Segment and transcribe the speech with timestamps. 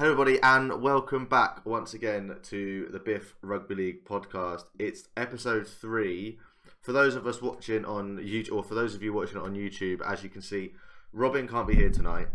[0.00, 4.64] Hello, everybody, and welcome back once again to the Biff Rugby League podcast.
[4.78, 6.38] It's episode three.
[6.80, 9.54] For those of us watching on YouTube, or for those of you watching it on
[9.54, 10.72] YouTube, as you can see,
[11.12, 12.28] Robin can't be here tonight.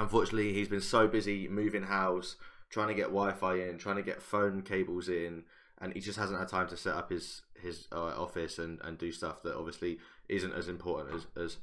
[0.00, 2.34] Unfortunately, he's been so busy moving house,
[2.70, 5.44] trying to get Wi-Fi in, trying to get phone cables in,
[5.78, 8.98] and he just hasn't had time to set up his his uh, office and, and
[8.98, 11.56] do stuff that obviously isn't as important as as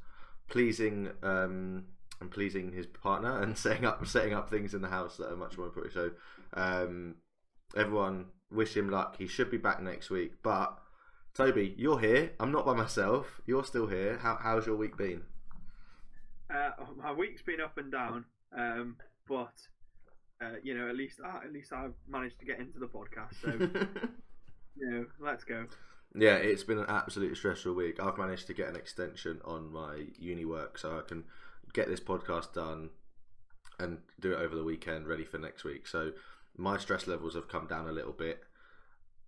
[0.48, 1.84] pleasing um,
[2.20, 5.38] and pleasing his partner and setting up setting up things in the house that are
[5.38, 5.94] much more important.
[5.94, 6.12] So
[6.54, 7.16] um,
[7.76, 9.18] everyone wish him luck.
[9.18, 10.34] He should be back next week.
[10.44, 10.78] But
[11.34, 12.32] Toby, you're here.
[12.40, 13.42] I'm not by myself.
[13.46, 14.18] You're still here.
[14.18, 15.24] How, how's your week been?
[16.54, 18.26] Uh, my week's been up and down,
[18.58, 18.96] um,
[19.28, 19.54] but
[20.42, 23.42] uh, you know, at least uh, at least I've managed to get into the podcast.
[23.42, 23.50] So
[24.78, 25.66] you know, let's go.
[26.16, 28.02] Yeah, it's been an absolutely stressful week.
[28.02, 31.26] I've managed to get an extension on my uni work, so I can
[31.74, 32.90] get this podcast done
[33.80, 35.88] and do it over the weekend, ready for next week.
[35.88, 36.12] So
[36.56, 38.44] my stress levels have come down a little bit.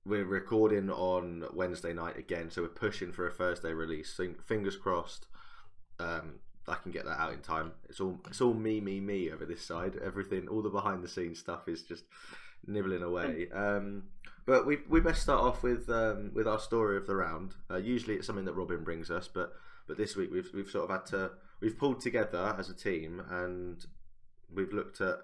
[0.05, 4.13] We're recording on Wednesday night again, so we're pushing for a Thursday release.
[4.15, 5.27] So fingers crossed,
[5.99, 7.73] um, I can get that out in time.
[7.89, 9.97] It's all it's all me, me, me over this side.
[10.03, 12.05] Everything, all the behind the scenes stuff is just
[12.65, 13.47] nibbling away.
[13.53, 14.03] Um,
[14.45, 17.55] but we we best start off with um, with our story of the round.
[17.69, 19.53] Uh, usually it's something that Robin brings us, but
[19.87, 21.31] but this week we've we've sort of had to
[21.61, 23.85] we've pulled together as a team and
[24.53, 25.17] we've looked at.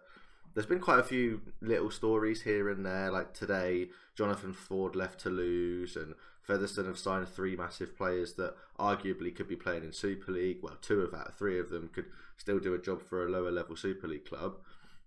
[0.53, 3.11] There's been quite a few little stories here and there.
[3.11, 9.36] Like today, Jonathan Ford left Toulouse, and Featherstone have signed three massive players that arguably
[9.36, 10.59] could be playing in Super League.
[10.61, 12.06] Well, two of that, three of them could
[12.38, 14.56] still do a job for a lower level Super League club.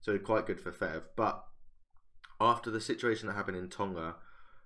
[0.01, 1.03] So quite good for Fev.
[1.17, 1.45] But
[2.41, 4.17] after the situation that happened in Tonga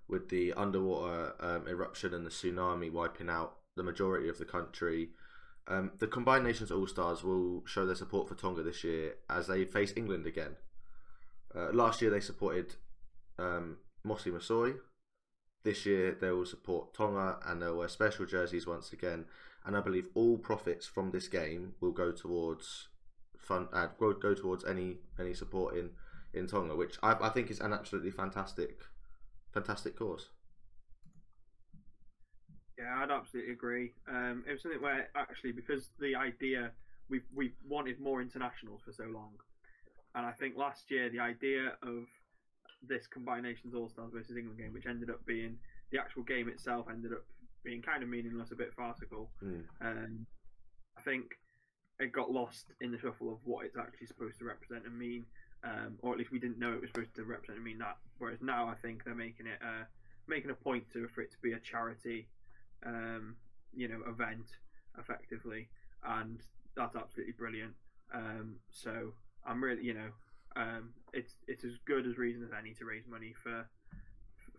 [0.09, 5.11] with the underwater um, eruption and the tsunami wiping out the majority of the country,
[5.69, 9.47] um, the Combined Nations All Stars will show their support for Tonga this year as
[9.47, 10.57] they face England again.
[11.55, 12.75] Uh, last year they supported
[13.39, 14.75] um, Mose Masoe.
[15.65, 19.27] This year they will support Tonga and they'll wear special jerseys once again.
[19.65, 22.89] And I believe all profits from this game will go towards
[23.39, 25.91] fund uh, go, go towards any any support in,
[26.35, 28.81] in Tonga, which I, I think is an absolutely fantastic
[29.53, 30.31] fantastic cause.
[32.83, 33.93] Yeah, I'd absolutely agree.
[34.09, 36.73] Um, it was something where actually because the idea
[37.09, 39.33] we we wanted more internationals for so long,
[40.15, 42.07] and I think last year the idea of
[42.83, 45.59] this combined nations All Stars versus England game, which ended up being
[45.93, 47.25] the actual game itself, ended up
[47.65, 49.31] being kind of meaningless, a bit farcical.
[49.45, 49.63] Mm.
[49.81, 50.27] Um,
[50.99, 51.27] I think
[52.01, 55.25] it got lost in the shuffle of what it's actually supposed to represent and mean,
[55.63, 57.99] um, or at least we didn't know it was supposed to represent and mean that.
[58.19, 59.85] Whereas now I think they're making it uh,
[60.27, 62.27] making a point to for it to be a charity
[62.87, 63.37] um,
[63.75, 64.47] you know, event
[64.99, 65.69] effectively,
[66.05, 66.41] and
[66.77, 67.75] that's absolutely brilliant.
[68.15, 69.13] Um, so
[69.47, 70.11] I'm really, you know,
[70.57, 73.67] um, it's it's as good as reason as any to raise money for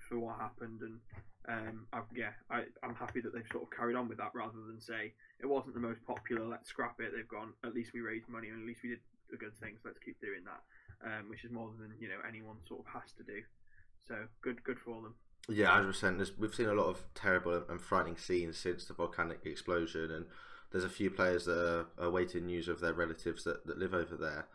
[0.09, 1.00] for what happened, and
[1.47, 4.59] um, I, yeah, I, I'm happy that they've sort of carried on with that rather
[4.67, 6.45] than say it wasn't the most popular.
[6.45, 7.12] Let's scrap it.
[7.16, 7.53] They've gone.
[7.63, 9.00] At least we raised money, and at least we did
[9.33, 9.75] a good thing.
[9.81, 10.63] So let's keep doing that,
[11.06, 13.41] um, which is more than you know anyone sort of has to do.
[14.07, 15.16] So good, good for them.
[15.50, 16.31] Yeah, hundred percent.
[16.38, 20.26] We've seen a lot of terrible and frightening scenes since the volcanic explosion, and
[20.72, 24.16] there's a few players that are awaiting news of their relatives that, that live over
[24.16, 24.48] there.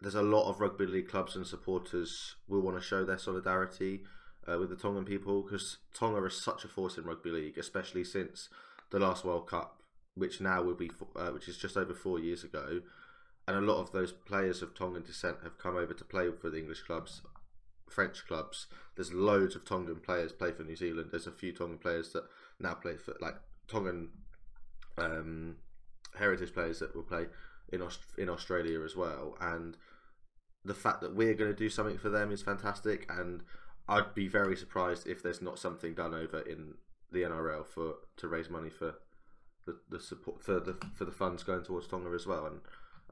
[0.00, 4.02] There's a lot of rugby league clubs and supporters will want to show their solidarity
[4.46, 8.04] uh, with the Tongan people because Tonga is such a force in rugby league, especially
[8.04, 8.48] since
[8.90, 9.80] the last World Cup,
[10.14, 12.82] which now will be uh, which is just over four years ago,
[13.48, 16.50] and a lot of those players of Tongan descent have come over to play for
[16.50, 17.22] the English clubs
[17.92, 18.66] French clubs.
[18.96, 21.08] There's loads of Tongan players play for New Zealand.
[21.10, 22.24] There's a few Tongan players that
[22.58, 23.36] now play for like
[23.68, 24.08] Tongan
[24.98, 25.56] um,
[26.18, 27.26] heritage players that will play
[27.72, 29.36] in Aust- in Australia as well.
[29.40, 29.76] And
[30.64, 33.10] the fact that we're going to do something for them is fantastic.
[33.10, 33.42] And
[33.88, 36.74] I'd be very surprised if there's not something done over in
[37.10, 38.94] the NRL for to raise money for
[39.66, 42.46] the, the support for the for the funds going towards Tonga as well.
[42.46, 42.60] And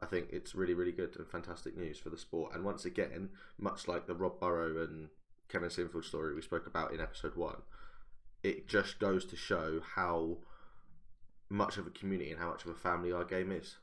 [0.03, 2.55] I think it's really, really good and fantastic news for the sport.
[2.55, 5.09] And once again, much like the Rob Burrow and
[5.49, 7.63] Kevin Sinfield story we spoke about in episode one,
[8.43, 10.39] it just goes to show how
[11.51, 13.77] much of a community and how much of a family our game is.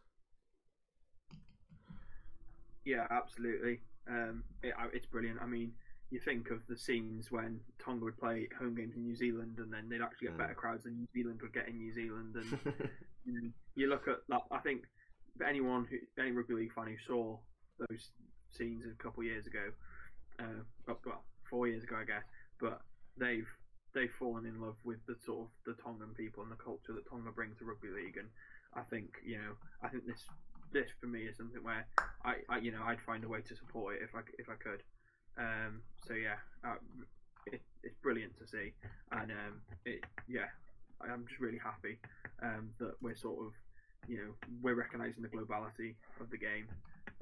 [2.86, 3.82] Yeah, absolutely.
[4.10, 5.40] Um, it, it's brilliant.
[5.42, 5.74] I mean,
[6.10, 9.72] you think of the scenes when Tonga would play home games in New Zealand, and
[9.72, 10.40] then they'd actually get mm.
[10.40, 12.36] better crowds than New Zealand would get in New Zealand.
[12.36, 12.58] And
[13.26, 14.42] you, you look at that.
[14.50, 14.84] I think
[15.42, 17.38] anyone who any rugby league fan who saw
[17.80, 18.12] those
[18.50, 19.72] scenes a couple of years ago,
[20.40, 22.24] uh, well, four years ago, I guess,
[22.60, 22.82] but
[23.18, 23.48] they've
[23.94, 27.10] they've fallen in love with the sort of the Tongan people and the culture that
[27.10, 28.28] Tonga bring to rugby league, and
[28.74, 30.26] I think you know I think this
[30.72, 31.86] this for me is something where
[32.24, 34.56] I, I you know I'd find a way to support it if I if I
[34.56, 34.84] could.
[35.38, 36.78] Um, so yeah, uh,
[37.46, 38.74] it, it's brilliant to see,
[39.12, 40.50] and um, it yeah,
[41.02, 42.00] I'm just really happy
[42.42, 43.54] um, that we're sort of
[44.08, 46.68] you know we're recognising the globality of the game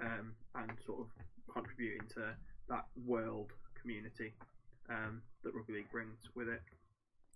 [0.01, 1.07] um, and sort of
[1.53, 2.33] contributing to
[2.69, 3.51] that world
[3.81, 4.33] community
[4.89, 6.61] um, that rugby league brings with it.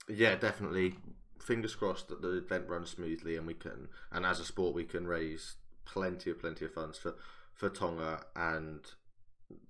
[0.08, 0.96] Yeah, definitely.
[1.42, 4.84] Fingers crossed that the event runs smoothly and we can, and as a sport, we
[4.84, 5.56] can raise
[5.86, 7.16] plenty of plenty of funds for
[7.54, 8.82] for Tonga and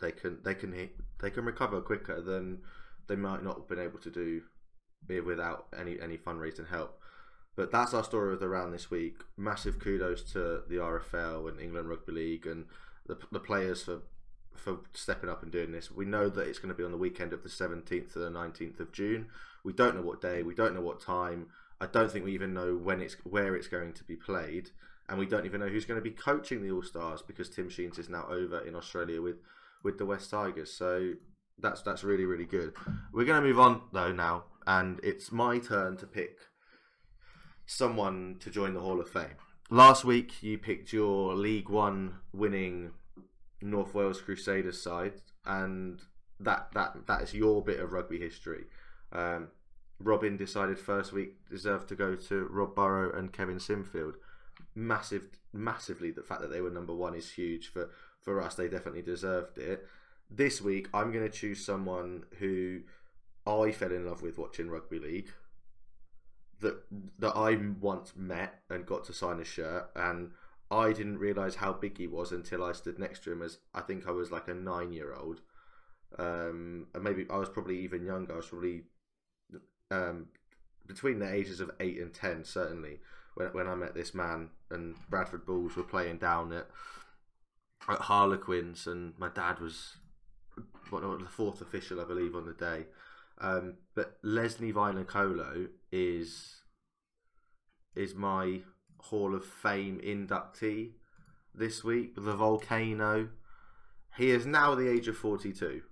[0.02, 0.90] they can they can
[1.22, 2.60] they can recover quicker than
[3.08, 4.42] they might not have been able to do
[5.26, 6.99] without any any fundraising help.
[7.60, 9.18] But that's our story of the round this week.
[9.36, 12.64] Massive kudos to the RFL and England Rugby League and
[13.06, 14.04] the, the players for
[14.56, 15.92] for stepping up and doing this.
[15.92, 18.30] We know that it's going to be on the weekend of the 17th to the
[18.30, 19.28] 19th of June.
[19.66, 21.48] We don't know what day, we don't know what time.
[21.82, 24.70] I don't think we even know when it's where it's going to be played,
[25.10, 27.68] and we don't even know who's going to be coaching the All Stars because Tim
[27.68, 29.42] Sheens is now over in Australia with
[29.84, 30.72] with the West Tigers.
[30.72, 31.16] So
[31.58, 32.72] that's that's really really good.
[33.12, 36.38] We're going to move on though now, and it's my turn to pick
[37.70, 39.36] someone to join the Hall of Fame.
[39.70, 42.92] Last week you picked your League One winning
[43.62, 46.02] North Wales Crusaders side, and
[46.40, 48.66] that that that is your bit of rugby history.
[49.12, 49.50] Um,
[50.00, 54.16] Robin decided first week deserved to go to Rob Burrow and Kevin Sinfield.
[54.74, 57.90] Massive, massively, the fact that they were number one is huge for
[58.20, 58.56] for us.
[58.56, 59.86] They definitely deserved it.
[60.32, 62.82] This week, I'm going to choose someone who
[63.46, 65.30] I fell in love with watching rugby league.
[66.62, 66.84] That
[67.20, 70.32] that I once met and got to sign a shirt, and
[70.70, 73.42] I didn't realize how big he was until I stood next to him.
[73.42, 75.42] As I think I was like a nine year old,
[76.18, 78.34] um, and maybe I was probably even younger.
[78.34, 78.84] I was probably
[79.92, 80.28] um,
[80.86, 83.00] between the ages of eight and ten, certainly
[83.36, 84.50] when when I met this man.
[84.70, 86.68] And Bradford Bulls were playing down at
[87.88, 89.98] at Harlequins, and my dad was
[90.90, 92.86] what, the fourth official, I believe, on the day.
[93.42, 96.62] Um, but Lesley Vainikolo is
[97.96, 98.62] is my
[99.00, 100.92] Hall of Fame inductee
[101.54, 102.16] this week.
[102.16, 103.30] The Volcano.
[104.18, 105.84] He is now the age of forty-two.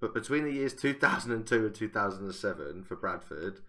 [0.00, 3.60] But between the years 2002 and 2007 for Bradford,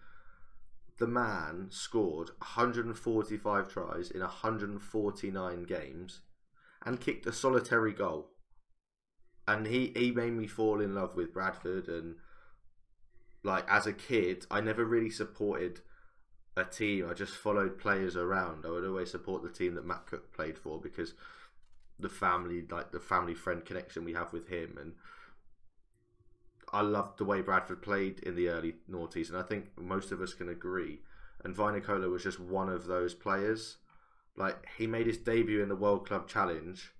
[0.98, 6.20] the man scored 145 tries in 149 games
[6.84, 8.30] and kicked a solitary goal.
[9.46, 11.88] And he, he made me fall in love with Bradford.
[11.88, 12.16] And
[13.42, 15.80] like as a kid, I never really supported
[16.56, 17.08] a team.
[17.08, 18.64] I just followed players around.
[18.64, 21.14] I would always support the team that Matt Cook played for because
[21.98, 24.76] the family, like the family friend connection we have with him.
[24.80, 24.92] And
[26.72, 30.20] I loved the way Bradford played in the early noughties, and I think most of
[30.20, 31.00] us can agree.
[31.44, 33.78] And Vainikolo was just one of those players.
[34.36, 36.92] Like he made his debut in the World Club Challenge,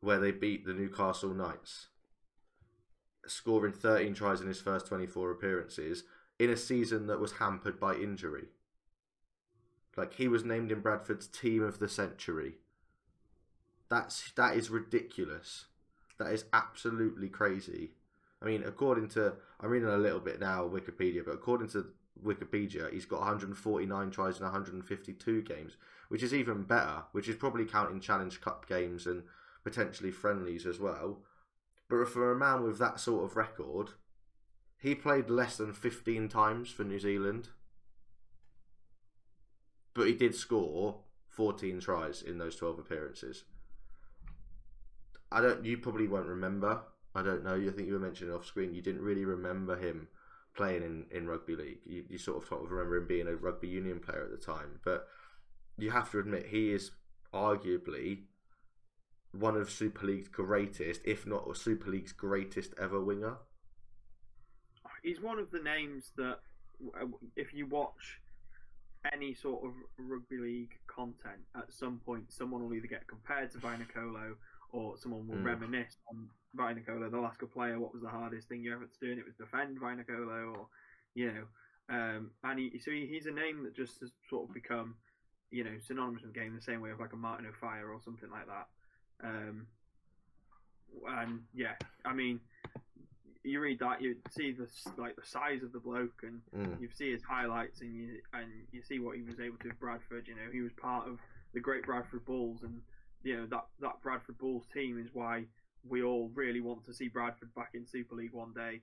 [0.00, 1.88] where they beat the Newcastle Knights,
[3.28, 6.04] scoring 13 tries in his first 24 appearances
[6.38, 8.46] in a season that was hampered by injury.
[9.96, 12.54] Like he was named in Bradford's team of the century.
[13.88, 15.66] That's that is ridiculous.
[16.18, 17.90] That is absolutely crazy.
[18.40, 21.86] I mean, according to I'm reading a little bit now Wikipedia, but according to
[22.24, 25.76] Wikipedia, he's got 149 tries in 152 games,
[26.08, 27.04] which is even better.
[27.12, 29.24] Which is probably counting Challenge Cup games and
[29.64, 31.22] potentially friendlies as well.
[31.88, 33.90] But for a man with that sort of record,
[34.76, 37.48] he played less than 15 times for New Zealand,
[39.94, 43.44] but he did score 14 tries in those 12 appearances.
[45.32, 45.64] I don't.
[45.64, 46.82] You probably won't remember
[47.14, 47.54] I don't know.
[47.54, 48.74] You think you were mentioning off screen.
[48.74, 50.08] You didn't really remember him
[50.56, 51.78] playing in, in rugby league.
[51.84, 54.36] You, you sort of, sort of remember him being a rugby union player at the
[54.36, 54.80] time.
[54.84, 55.08] But
[55.76, 56.92] you have to admit he is
[57.32, 58.20] arguably
[59.32, 63.36] one of Super League's greatest, if not Super League's greatest ever winger.
[65.02, 66.38] He's one of the names that,
[67.36, 68.20] if you watch
[69.12, 73.58] any sort of rugby league content, at some point someone will either get compared to
[73.58, 74.34] Vainikolo
[74.72, 75.44] or someone will mm.
[75.44, 79.10] reminisce on Vainikolo, the Alaska player, what was the hardest thing you ever to do?
[79.10, 80.66] And it was defend Vainikolo, or
[81.14, 81.44] you know,
[81.90, 84.96] um, and he, so he, he's a name that just has sort of become,
[85.50, 88.00] you know, synonymous with the game the same way of like a Martin Offiah or
[88.04, 88.66] something like that.
[89.22, 89.66] Um,
[91.06, 92.40] and yeah, I mean,
[93.44, 96.80] you read that, you see the like the size of the bloke, and mm.
[96.80, 99.68] you see his highlights, and you and you see what he was able to do
[99.70, 100.28] with Bradford.
[100.28, 101.18] You know, he was part of
[101.54, 102.80] the great Bradford Bulls, and
[103.22, 105.44] you know that that Bradford Bulls team is why
[105.88, 108.80] we all really want to see Bradford back in Super League one day.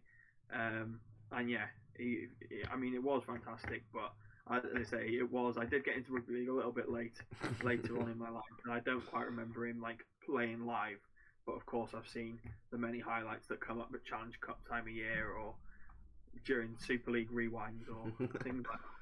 [0.54, 1.00] Um,
[1.32, 1.66] and yeah,
[1.98, 4.14] he, he, I mean, it was fantastic, but
[4.48, 5.58] I, as I say, it was.
[5.58, 7.16] I did get into rugby league a little bit late,
[7.64, 11.00] later on in my life, and I don't quite remember him like playing live.
[11.46, 12.40] But of course, I've seen
[12.72, 15.54] the many highlights that come up at Challenge Cup time of year or
[16.46, 18.96] during Super League rewinds or things like that.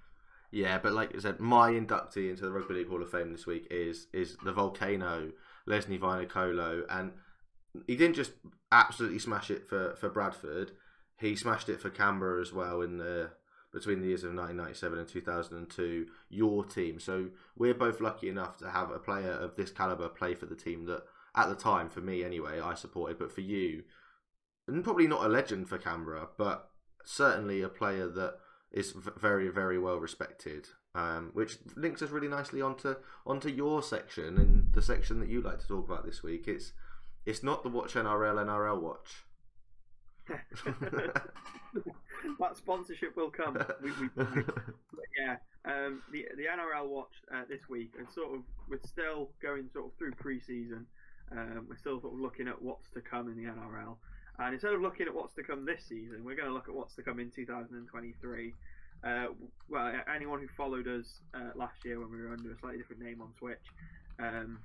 [0.52, 3.48] Yeah, but like I said, my inductee into the Rugby League Hall of Fame this
[3.48, 5.32] week is is the volcano
[5.66, 7.12] Lesley Vainikolo, and
[7.88, 8.34] he didn't just
[8.72, 10.72] absolutely smash it for, for Bradford,
[11.20, 13.32] he smashed it for Canberra as well in the
[13.72, 16.06] between the years of 1997 and 2002.
[16.30, 20.36] Your team, so we're both lucky enough to have a player of this caliber play
[20.36, 21.04] for the team that
[21.36, 23.84] at the time, for me anyway, I supported, but for you,
[24.68, 26.70] and probably not a legend for Canberra, but
[27.06, 28.36] certainly a player that
[28.72, 30.68] is very, very well respected.
[30.96, 32.94] Um, which links us really nicely onto
[33.26, 36.48] onto your section and the section that you like to talk about this week.
[36.48, 36.74] It's
[37.26, 39.26] it's not the Watch NRL NRL Watch.
[42.40, 43.58] that sponsorship will come.
[43.82, 44.26] We, we, we,
[45.20, 49.70] yeah, um, the the NRL watch uh, this week, and sort of we're still going
[49.74, 50.86] sort of through pre-season.
[51.36, 53.98] Um, we're still sort of looking at what's to come in the NRL,
[54.40, 56.76] and instead of looking at what's to come this season, we're going to look at
[56.76, 58.54] what's to come in 2023.
[59.04, 59.26] Uh,
[59.70, 63.02] well, anyone who followed us uh, last year when we were under a slightly different
[63.02, 63.66] name on Switch,
[64.20, 64.60] um,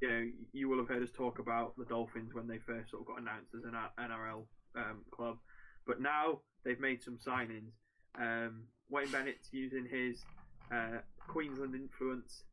[0.00, 3.02] you know, you will have heard us talk about the Dolphins when they first sort
[3.02, 4.44] of got announced as an NRL
[4.76, 5.38] um, club,
[5.86, 7.72] but now they've made some signings.
[8.18, 10.24] Um, Wayne Bennett's using his
[10.72, 10.98] uh,
[11.28, 12.44] Queensland influence,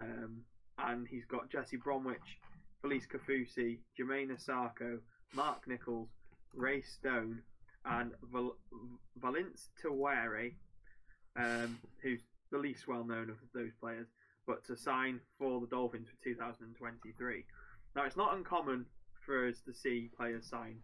[0.00, 0.42] um,
[0.78, 2.38] and he's got Jesse Bromwich,
[2.86, 4.98] Felise Kaufusi, Jamayne Isaako,
[5.34, 6.08] Mark Nicholls,
[6.54, 7.42] Ray Stone,
[7.84, 8.56] and Val-
[9.20, 10.52] Valynce Te Whare,
[11.36, 14.06] um, who's the least well known of those players,
[14.46, 17.44] but to sign for the Dolphins for 2023.
[17.94, 18.86] Now, it's not uncommon
[19.24, 20.76] for us to see players sign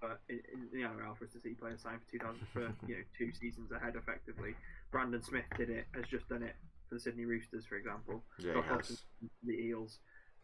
[0.00, 2.96] for in, in the NRL for us to see players sign for 2000 for you
[2.96, 4.54] know two seasons ahead effectively.
[4.90, 6.56] Brandon Smith did it, has just done it
[6.88, 8.24] for the Sydney Roosters, for example.
[8.38, 8.96] Yeah, Scott Hudson,
[9.44, 9.98] the Eels,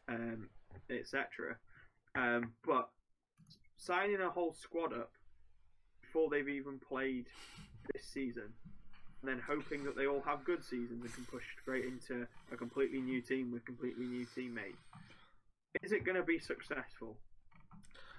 [0.08, 0.48] um,
[0.90, 1.56] etc.
[2.14, 2.88] Um, but
[3.76, 5.12] signing a whole squad up
[6.02, 7.26] before they've even played
[7.92, 8.52] this season,
[9.22, 12.56] and then hoping that they all have good seasons and can push straight into a
[12.56, 14.78] completely new team with completely new teammates,
[15.82, 17.16] is it going to be successful?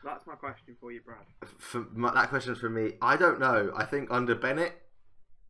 [0.03, 1.19] That's my question for you, Brad.
[1.59, 2.93] For my, that question's for me.
[3.01, 3.71] I don't know.
[3.75, 4.73] I think under Bennett,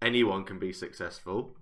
[0.01, 1.55] anyone can be successful.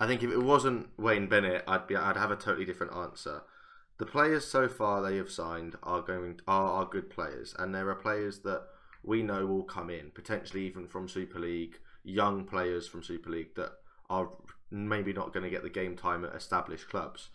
[0.00, 3.42] I think if it wasn't Wayne Bennett, I'd be I'd have a totally different answer.
[3.98, 7.88] The players so far they have signed are going are, are good players, and there
[7.90, 8.64] are players that
[9.02, 13.54] we know will come in potentially even from Super League, young players from Super League
[13.54, 13.72] that
[14.10, 14.30] are
[14.70, 17.30] maybe not going to get the game time at established clubs.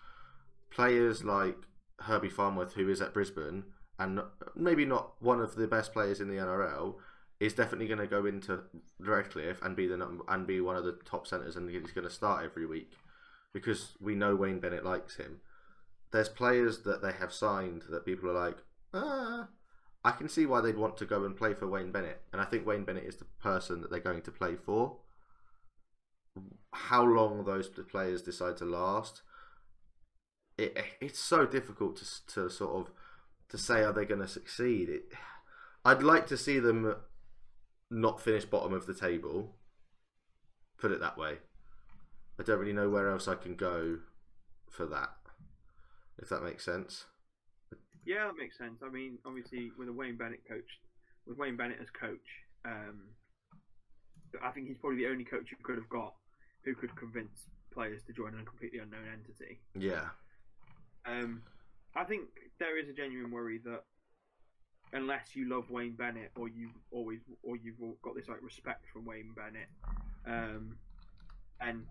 [0.70, 1.58] Players like
[2.02, 3.64] Herbie Farnworth, who is at Brisbane,
[3.98, 4.22] and
[4.56, 6.96] maybe not one of the best players in the NRL,
[7.40, 8.64] is definitely going to go into
[9.00, 12.08] Redcliffe and be the num- and be one of the top centres, and he's going
[12.08, 12.94] to start every week
[13.54, 15.40] because we know Wayne Bennett likes him.
[16.12, 18.58] There's players that they have signed that people are like,
[18.94, 19.48] ah,
[20.04, 22.46] I can see why they'd want to go and play for Wayne Bennett, and I
[22.46, 24.98] think Wayne Bennett is the person that they're going to play for.
[26.74, 29.22] How long those players decide to last,
[30.58, 32.94] it, it's so difficult to to sort of
[33.50, 34.90] to say are they going to succeed.
[34.90, 35.12] It,
[35.84, 36.96] I'd like to see them
[37.90, 39.56] not finish bottom of the table.
[40.78, 41.40] Put it that way.
[42.40, 44.00] I don't really know where else I can go
[44.70, 45.10] for that.
[46.22, 47.06] If that makes sense.
[48.06, 48.82] Yeah, that makes sense.
[48.84, 50.80] I mean, obviously, with a Wayne Bennett coach,
[51.26, 52.28] with Wayne Bennett as coach,
[52.66, 53.10] um,
[54.44, 56.14] I think he's probably the only coach you could have got
[56.66, 59.60] who could convince players to join a completely unknown entity.
[59.76, 60.10] Yeah.
[61.06, 61.42] Um,
[61.96, 62.28] I think
[62.60, 63.84] there is a genuine worry that
[64.94, 69.00] unless you love Wayne Bennett or you've always or you've got this like respect for
[69.00, 69.70] Wayne Bennett,
[70.26, 70.78] um,
[71.62, 71.86] and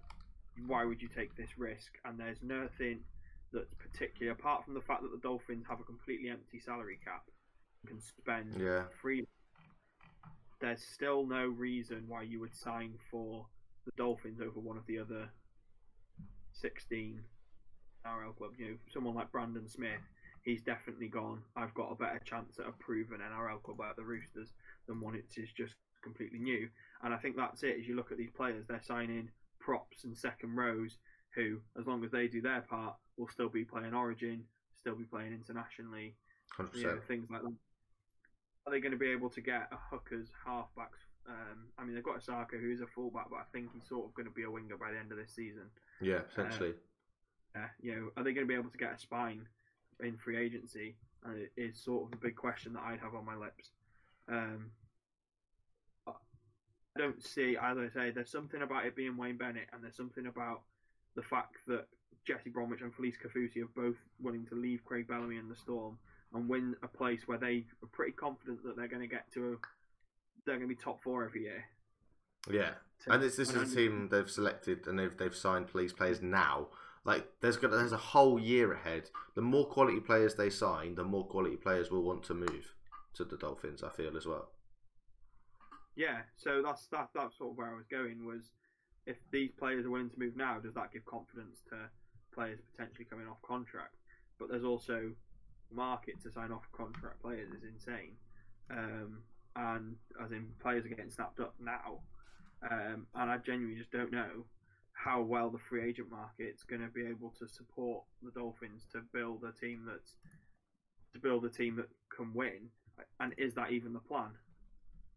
[0.66, 1.92] why would you take this risk?
[2.04, 3.00] And there's nothing
[3.52, 7.24] that's particular apart from the fact that the Dolphins have a completely empty salary cap,
[7.82, 8.88] and can spend Yeah.
[9.00, 9.28] freely.
[10.60, 13.48] There's still no reason why you would sign for
[13.84, 15.30] the Dolphins over one of the other
[16.52, 17.24] 16
[18.04, 18.58] NRL clubs.
[18.58, 20.00] You know, someone like Brandon Smith,
[20.42, 21.44] he's definitely gone.
[21.56, 24.52] I've got a better chance at a proven NRL club out the Roosters
[24.86, 26.68] than one it is just completely new.
[27.02, 27.78] And I think that's it.
[27.78, 30.98] As you look at these players, they're signing props and second rows
[31.34, 34.44] who, as long as they do their part, will still be playing Origin,
[34.78, 36.14] still be playing internationally,
[36.74, 37.54] you know, things like that.
[38.66, 41.04] Are they going to be able to get a hookers, halfbacks?
[41.26, 44.06] Um, I mean, they've got Isaako, who is a fullback, but I think he's sort
[44.06, 45.64] of going to be a winger by the end of this season.
[46.00, 46.74] Yeah, essentially.
[47.56, 49.46] Uh, you know, are they going to be able to get a spine
[50.00, 50.96] in free agency?
[51.26, 53.70] Uh, is sort of the big question that I'd have on my lips.
[54.28, 54.70] Um,
[56.06, 56.12] I
[56.96, 60.26] don't see, as I say, there's something about it being Wayne Bennett, and there's something
[60.26, 60.62] about
[61.16, 61.86] the fact that
[62.26, 65.98] Jesse Bromwich and Felise Kaufusi are both willing to leave Craig Bellamy in the Storm
[66.34, 69.52] and win a place where they are pretty confident that they're going to get to.
[69.52, 69.56] A,
[70.44, 71.64] they're going to be top four every year.
[72.50, 72.70] Yeah,
[73.06, 76.68] and this, this is a team they've selected and they've they've signed police players now.
[77.04, 79.10] Like there's got there's a whole year ahead.
[79.34, 82.74] The more quality players they sign, the more quality players will want to move
[83.14, 83.82] to the Dolphins.
[83.82, 84.50] I feel as well.
[85.96, 87.10] Yeah, so that's that.
[87.14, 88.24] That's sort of where I was going.
[88.26, 88.50] Was
[89.06, 91.90] if these players are willing to move now, does that give confidence to
[92.38, 93.94] players potentially coming off contract?
[94.38, 95.10] But there's also
[95.72, 98.12] market to sign off contract players is insane,
[98.70, 99.18] um,
[99.56, 101.98] and as in players are getting snapped up now,
[102.70, 104.44] um, and I genuinely just don't know
[104.92, 109.00] how well the free agent market's going to be able to support the Dolphins to
[109.12, 110.14] build a team that's
[111.14, 112.68] to build a team that can win,
[113.20, 114.30] and is that even the plan?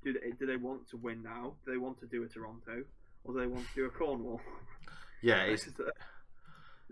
[0.04, 1.54] do they, do they want to win now?
[1.64, 2.84] Do they want to do a Toronto,
[3.24, 4.42] or do they want to do a Cornwall?
[5.22, 5.94] Yeah, it's This is the-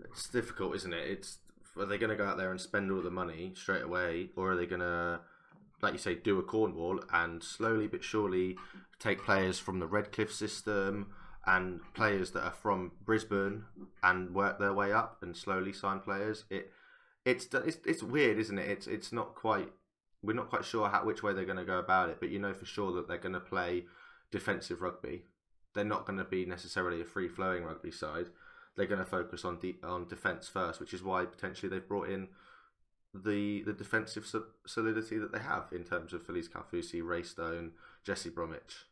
[0.04, 1.08] it's difficult, isn't it?
[1.08, 1.38] It's
[1.78, 4.52] are they going to go out there and spend all the money straight away, or
[4.52, 5.20] are they going to,
[5.82, 8.56] like you say, do a Cornwall and slowly but surely
[8.98, 11.12] take players from the Redcliffe system
[11.46, 13.64] and players that are from Brisbane
[14.02, 16.44] and work their way up and slowly sign players?
[16.50, 16.70] It
[17.24, 18.68] it's it's, it's weird, isn't it?
[18.68, 19.70] It's it's not quite.
[20.22, 22.38] We're not quite sure how which way they're going to go about it, but you
[22.38, 23.84] know for sure that they're going to play
[24.30, 25.22] defensive rugby.
[25.74, 28.26] They're not going to be necessarily a free flowing rugby side
[28.76, 32.08] they're going to focus on de- on defense first, which is why potentially they've brought
[32.08, 32.28] in
[33.12, 34.24] the the defensive
[34.66, 37.72] solidity that they have in terms of Felise Kaufusi, Ray Stone,
[38.04, 38.84] Jesse Bromwich.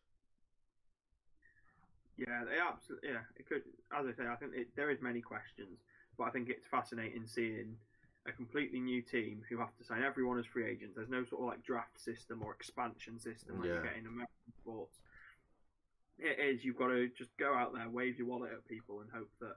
[2.17, 3.11] yeah, they absolutely.
[3.11, 3.63] Yeah, it could.
[3.97, 5.79] As I say, I think it, there is many questions,
[6.17, 7.77] but I think it's fascinating seeing
[8.27, 10.95] a completely new team who have to sign everyone as free agents.
[10.97, 13.77] There's no sort of like draft system or expansion system like Yeah.
[13.77, 14.99] you get in American sports.
[16.19, 19.09] It is you've got to just go out there, wave your wallet at people, and
[19.15, 19.57] hope that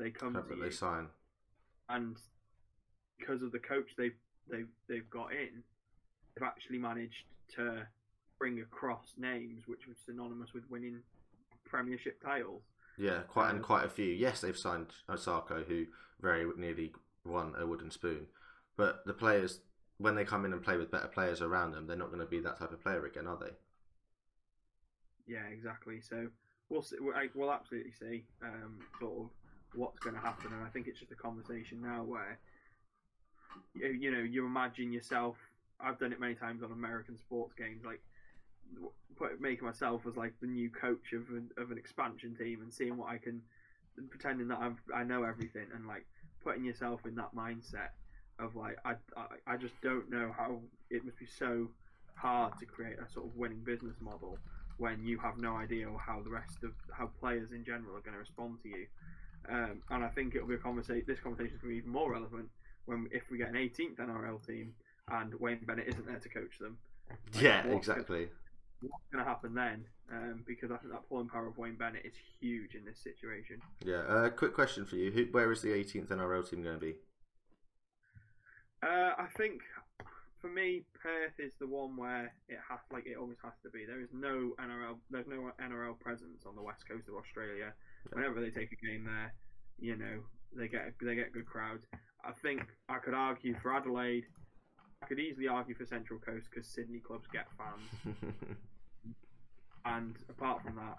[0.00, 0.62] they come Hope to you.
[0.62, 1.08] they sign.
[1.88, 2.16] and
[3.18, 4.16] because of the coach they've
[4.50, 5.62] they've they've got in,
[6.34, 7.24] they've actually managed
[7.56, 7.86] to
[8.38, 11.00] bring across names which were synonymous with winning
[11.66, 12.62] premiership titles.
[12.98, 14.06] Yeah, quite and Um, quite a few.
[14.12, 15.86] Yes, they've signed Isaako, who
[16.20, 16.92] very nearly
[17.24, 18.26] won a wooden spoon.
[18.76, 19.60] But the players,
[19.98, 22.26] when they come in and play with better players around them, they're not going to
[22.26, 23.52] be that type of player again, are they?
[25.26, 26.00] Yeah, exactly.
[26.00, 26.28] So
[26.68, 29.30] we'll see, we'll, we'll absolutely see um, sort of
[29.74, 32.38] what's going to happen, and I think it's just a conversation now where
[33.74, 35.36] you, you know you imagine yourself.
[35.80, 38.00] I've done it many times on American sports games, like
[39.16, 42.72] put, making myself as like the new coach of an, of an expansion team and
[42.72, 43.42] seeing what I can,
[44.10, 46.06] pretending that I've, I know everything, and like
[46.42, 47.90] putting yourself in that mindset
[48.38, 51.68] of like I, I I just don't know how it must be so
[52.14, 54.38] hard to create a sort of winning business model
[54.78, 58.14] when you have no idea how the rest of how players in general are going
[58.14, 58.86] to respond to you.
[59.48, 61.04] Um, and I think it'll be a conversation.
[61.06, 62.48] This conversation is going to be even more relevant
[62.86, 64.74] when if we get an 18th NRL team
[65.10, 66.78] and Wayne Bennett isn't there to coach them.
[67.34, 68.28] Like, yeah, what's gonna- exactly.
[68.82, 69.84] what's going to happen then?
[70.12, 73.60] Um, because I think that pulling power of Wayne Bennett is huge in this situation.
[73.84, 73.98] Yeah.
[74.08, 76.94] Uh, quick question for you: Who, Where is the 18th NRL team going to be?
[78.82, 79.60] Uh, I think
[80.40, 83.84] for me, Perth is the one where it has like it always has to be.
[83.86, 87.72] There is no NRL, there's no NRL presence on the west coast of Australia.
[88.12, 89.32] Whenever they take a game there,
[89.78, 90.20] you know
[90.56, 91.84] they get they get good crowds.
[92.24, 94.26] I think I could argue for Adelaide.
[95.02, 98.16] I could easily argue for Central Coast because Sydney clubs get fans.
[99.84, 100.98] And apart from that,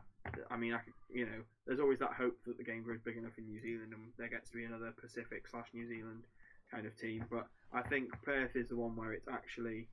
[0.49, 3.17] I mean, I could, you know, there's always that hope that the game grows big
[3.17, 6.23] enough in New Zealand and there gets to be another Pacific slash New Zealand
[6.71, 7.25] kind of team.
[7.29, 9.87] But I think Perth is the one where it's actually,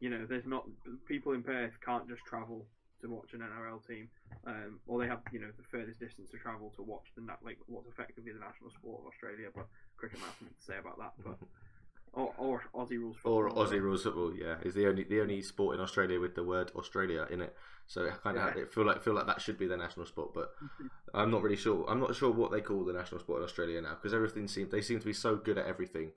[0.00, 0.64] you know, there's not
[1.06, 2.66] people in Perth can't just travel
[3.00, 4.08] to watch an NRL team,
[4.46, 7.58] um, or they have, you know, the furthest distance to travel to watch the like
[7.66, 9.48] what's effectively the national sport of Australia.
[9.54, 11.12] But cricket have something to say about that.
[11.22, 11.38] But
[12.12, 13.34] or, or Aussie rules football.
[13.34, 14.32] or Aussie rules football.
[14.34, 17.54] Yeah, is the only the only sport in Australia with the word Australia in it.
[17.86, 18.62] So it kind of Yeah.
[18.62, 20.50] it feel like feel like that should be the national sport, but
[21.14, 21.84] I'm not really sure.
[21.88, 24.70] I'm not sure what they call the national sport in Australia now because everything seems
[24.70, 26.12] they seem to be so good at everything,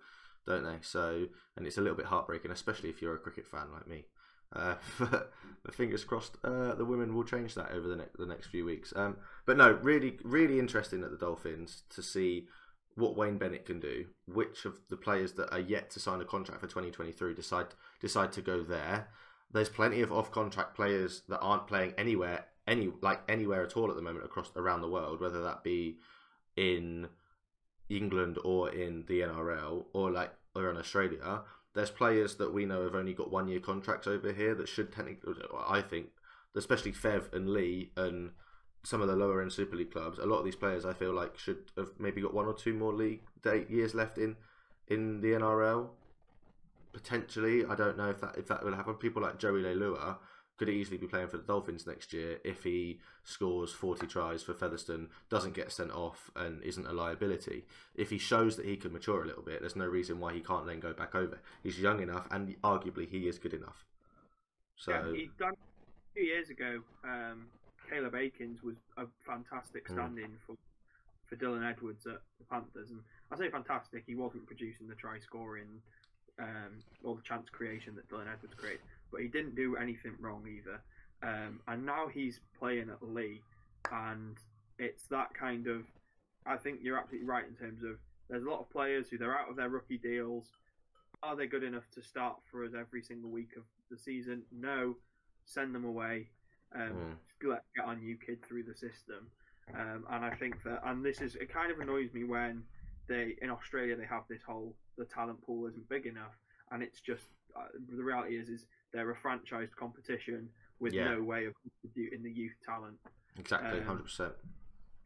[0.46, 0.78] don't they?
[0.82, 4.06] So and it's a little bit heartbreaking, especially if you're a cricket fan like me.
[4.54, 8.48] Uh, but, fingers crossed, uh, the women will change that over the next the next
[8.48, 8.94] few weeks.
[8.96, 12.48] Um, but no, really, really interesting at the Dolphins to see
[12.96, 14.06] what Wayne Bennett can do.
[14.28, 17.68] Which of the players that are yet to sign a contract for 2023 decide
[18.00, 19.08] decide to go there?
[19.54, 23.90] There's plenty of off contract players that aren't playing anywhere, any like anywhere at all
[23.90, 26.00] at the moment across around the world, whether that be
[26.58, 27.08] in
[27.98, 31.42] England or in the NRL or like or in Australia.
[31.74, 34.92] There's players that we know have only got one year contracts over here that should
[34.92, 35.36] technically,
[35.68, 36.08] I think,
[36.56, 38.32] especially Fev and Leigh and
[38.84, 40.20] some of the lower end Super League clubs.
[40.20, 42.74] A lot of these players, I feel like, should have maybe got one or two
[42.74, 43.22] more league
[43.70, 44.36] years left in
[44.88, 45.90] in the NRL.
[46.92, 48.96] Potentially, I don't know if that if that will happen.
[48.96, 50.18] People like Joey Leilua
[50.58, 54.54] could easily be playing for the Dolphins next year if he scores 40 tries for
[54.54, 57.66] Featherstone, doesn't get sent off, and isn't a liability.
[57.96, 60.40] If he shows that he can mature a little bit, there's no reason why he
[60.40, 61.40] can't then go back over.
[61.64, 63.86] He's young enough, and arguably he is good enough.
[64.76, 65.54] So Yeah, he done
[66.14, 66.82] few years ago.
[67.04, 67.48] Um,
[67.90, 69.94] Caleb Aekins was a fantastic Hmm.
[69.94, 70.56] stand-in for
[71.26, 74.04] for Dylan Edwards at the Panthers, and I say fantastic.
[74.06, 75.82] He wasn't producing the try scoring
[76.38, 80.46] um, or the chance creation that Dylan Edwards created, but he didn't do anything wrong
[80.48, 80.82] either.
[81.24, 83.42] Um, and now he's playing at Leigh,
[83.92, 84.38] and
[84.80, 85.84] it's that kind of.
[86.46, 87.98] I think you're absolutely right in terms of
[88.30, 90.48] there's a lot of players who they're out of their rookie deals.
[91.22, 94.42] Are they good enough to start for us every single week of the season?
[94.52, 94.96] No.
[95.46, 96.30] Send them away.
[96.74, 99.28] Um, Let get our new kid through the system.
[99.76, 102.64] Um, and I think that, and this is, it kind of annoys me when
[103.08, 106.38] they in Australia they have this whole the talent pool isn't big enough,
[106.72, 110.50] and it's just uh, the reality is is they're a franchised competition
[110.80, 111.14] with Yeah.
[111.16, 112.98] no way of distributing the youth talent,
[113.38, 114.34] exactly, um, hundred percent.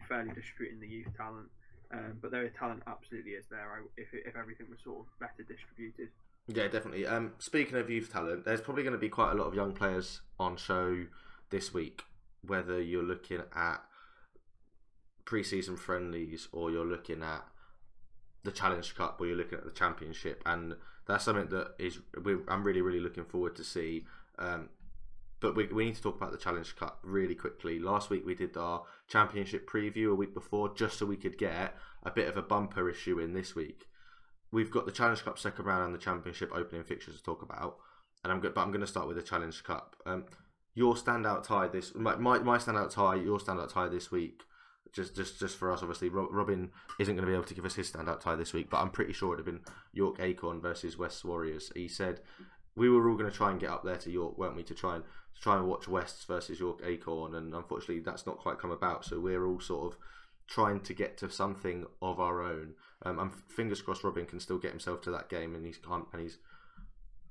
[0.07, 1.49] fairly distributing the youth talent.
[1.91, 6.09] Um, but their talent absolutely is there if if everything was sort of better distributed.
[6.47, 7.05] Yeah, definitely.
[7.07, 9.73] Um, speaking of youth talent, there's probably going to be quite a lot of young
[9.73, 11.05] players on show
[11.49, 12.03] this week.
[12.43, 13.83] Whether you're looking at
[15.25, 17.45] pre-season friendlies or you're looking at
[18.43, 20.75] the Challenge Cup or you're looking at the Championship, and
[21.07, 21.99] that's something that is
[22.47, 24.05] I'm really really looking forward to see.
[24.37, 24.69] Um,
[25.41, 27.77] but we, we need to talk about the Challenge Cup really quickly.
[27.77, 31.75] Last week we did our Championship preview a week before, just so we could get
[32.03, 33.85] a bit of a bumper issue in this week
[34.55, 37.77] we've got the Challenge Cup second round and the Championship opening fixtures to talk about,
[38.23, 38.53] and I'm good.
[38.53, 39.97] But I'm going to start with the Challenge Cup.
[40.05, 40.25] Um,
[40.73, 44.43] your standout tie this my, my my standout tie, your standout tie this week.
[44.93, 47.75] Just just just for us, obviously, Robin isn't going to be able to give us
[47.75, 50.97] his standout tie this week, but I'm pretty sure it'd have been York Acorn versus
[50.97, 51.71] West Warriors.
[51.75, 52.21] He said
[52.75, 54.73] we were all going to try and get up there to York, weren't we, to
[54.73, 55.03] try and
[55.35, 59.05] to try and watch Wests versus York Acorn, and unfortunately that's not quite come about.
[59.05, 59.99] So we're all sort of
[60.47, 62.73] trying to get to something of our own.
[63.03, 66.21] Um, I'm fingers crossed Robin can still get himself to that game, and he's and
[66.21, 66.37] he's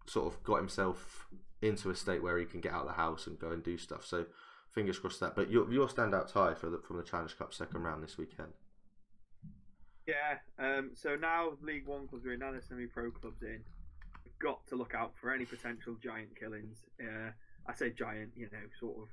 [0.07, 1.27] sort of got himself
[1.63, 3.79] into a state where he can get out of the house and go and do
[3.79, 4.05] stuff.
[4.05, 4.27] So
[4.75, 5.35] fingers crossed that.
[5.37, 8.53] But your your standout tie for the from the Challenge Cup second round this weekend.
[10.07, 10.39] Yeah.
[10.59, 13.61] Um, so now League One clubs are in, now there's semi-pro clubs in.
[14.25, 16.79] We've got to look out for any potential giant killings.
[17.01, 17.31] Uh,
[17.67, 19.09] I say giant, you know, sort of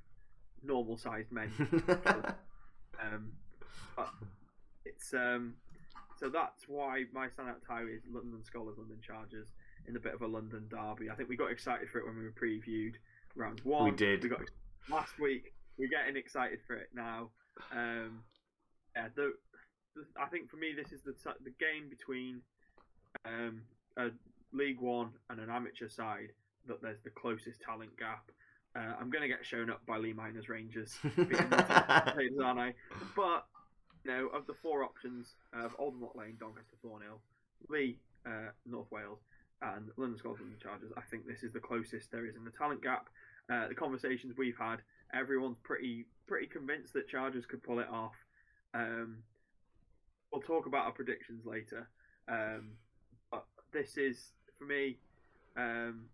[0.64, 1.52] normal-sized men.
[3.02, 3.32] um,
[3.96, 4.10] but
[4.84, 5.54] it's um,
[6.18, 9.48] so that's why my standout tie is London Skolars, London Chargers
[9.88, 11.10] in a bit of a London derby.
[11.10, 12.96] I think we got excited for it when we were previewed
[13.36, 13.86] round one.
[13.86, 14.24] We did.
[14.24, 14.42] We got
[14.90, 15.54] last week.
[15.78, 17.30] We're getting excited for it now.
[17.72, 18.24] Um,
[18.96, 19.34] yeah, the,
[19.96, 21.14] the, I think for me this is the
[21.44, 22.42] the game between
[23.26, 23.62] um,
[23.98, 24.10] a
[24.54, 26.32] League One and an amateur side
[26.68, 28.32] that there's the closest talent gap.
[28.76, 32.74] Uh, I'm going to get shown up by Leigh Miners Rangers, Northampton, aren't I?
[33.16, 33.46] But
[34.06, 37.22] know, of the four options of Oldham Lock Lane, Doncaster, Thornhill,
[37.70, 39.20] Leigh, uh, North Wales,
[39.62, 42.82] and London Scotland Chargers, I think this is the closest there is in the talent
[42.82, 43.10] gap.
[43.52, 44.78] Uh, the conversations we've had,
[45.14, 48.16] everyone's pretty pretty convinced that Chargers could pull it off.
[48.74, 49.18] Um,
[50.32, 51.90] we'll talk about our predictions later.
[52.30, 52.70] Um,
[53.30, 54.98] but this is for me.
[55.58, 56.06] Um,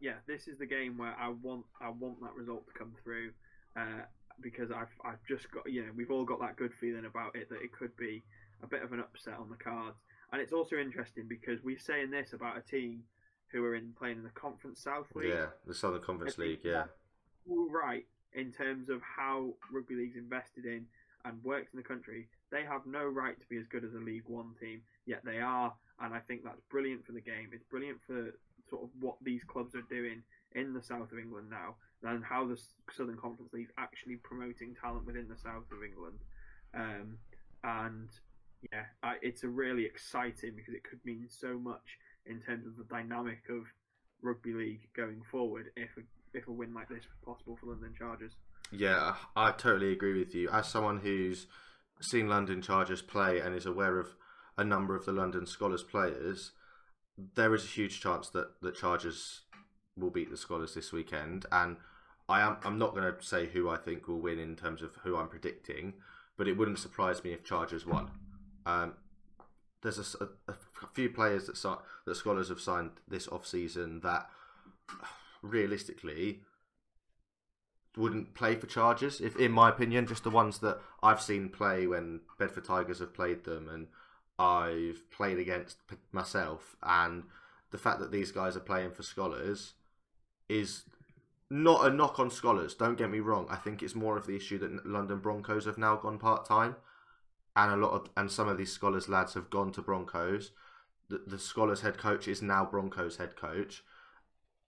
[0.00, 3.30] yeah, this is the game where I want I want that result to come through
[3.76, 4.02] uh,
[4.40, 7.48] because I've I've just got you know we've all got that good feeling about it
[7.50, 8.24] that it could be
[8.62, 9.98] a bit of an upset on the cards,
[10.32, 13.04] and it's also interesting because we're saying this about a team
[13.52, 15.30] who are in playing in the Conference South League.
[15.30, 16.60] yeah, the Southern Conference League.
[16.62, 16.84] Yeah,
[17.48, 20.86] all right in terms of how rugby league's invested in
[21.24, 22.28] and works in the country.
[22.50, 25.40] They have no right to be as good as a League One team, yet they
[25.40, 27.50] are, and I think that's brilliant for the game.
[27.52, 28.34] It's brilliant for
[28.70, 32.46] sort of what these clubs are doing in the south of England now, and how
[32.46, 32.60] the
[32.92, 36.18] Southern Conference League actually promoting talent within the south of England.
[36.74, 37.18] Um,
[37.64, 38.08] and
[38.72, 42.76] yeah, I, it's a really exciting because it could mean so much in terms of
[42.76, 43.64] the dynamic of
[44.22, 47.94] rugby league going forward if a, if a win like this was possible for London
[47.96, 48.32] Chargers.
[48.72, 50.48] yeah, I totally agree with you.
[50.50, 51.46] As someone who's
[52.00, 54.08] seen London Chargers play and is aware of
[54.56, 56.52] a number of the London Skolars players,
[57.34, 59.42] there is a huge chance that the Chargers
[59.96, 61.46] will beat the Skolars this weekend.
[61.50, 61.76] And
[62.28, 64.94] I am I'm not going to say who I think will win in terms of
[65.02, 65.94] who I'm predicting,
[66.36, 68.10] but it wouldn't surprise me if Chargers won.
[68.66, 68.94] Um,
[69.82, 70.54] there's a a
[70.94, 71.68] few players that si-
[72.04, 74.28] that Skolars have signed this off season that
[75.42, 76.40] realistically
[77.96, 81.86] wouldn't play for Chargers, if in my opinion, just the ones that I've seen play
[81.86, 83.88] when Bedford Tigers have played them, and
[84.38, 85.78] I've played against
[86.12, 87.24] myself, and
[87.70, 89.72] the fact that these guys are playing for Skolars
[90.48, 90.84] is
[91.50, 92.76] not a knock on Skolars.
[92.76, 93.46] Don't get me wrong.
[93.50, 96.76] I think it's more of the issue that London Broncos have now gone part time,
[97.56, 100.52] and a lot of and some of these Skolars lads have gone to Broncos.
[101.08, 103.82] The, the Skolars head coach is now Broncos head coach,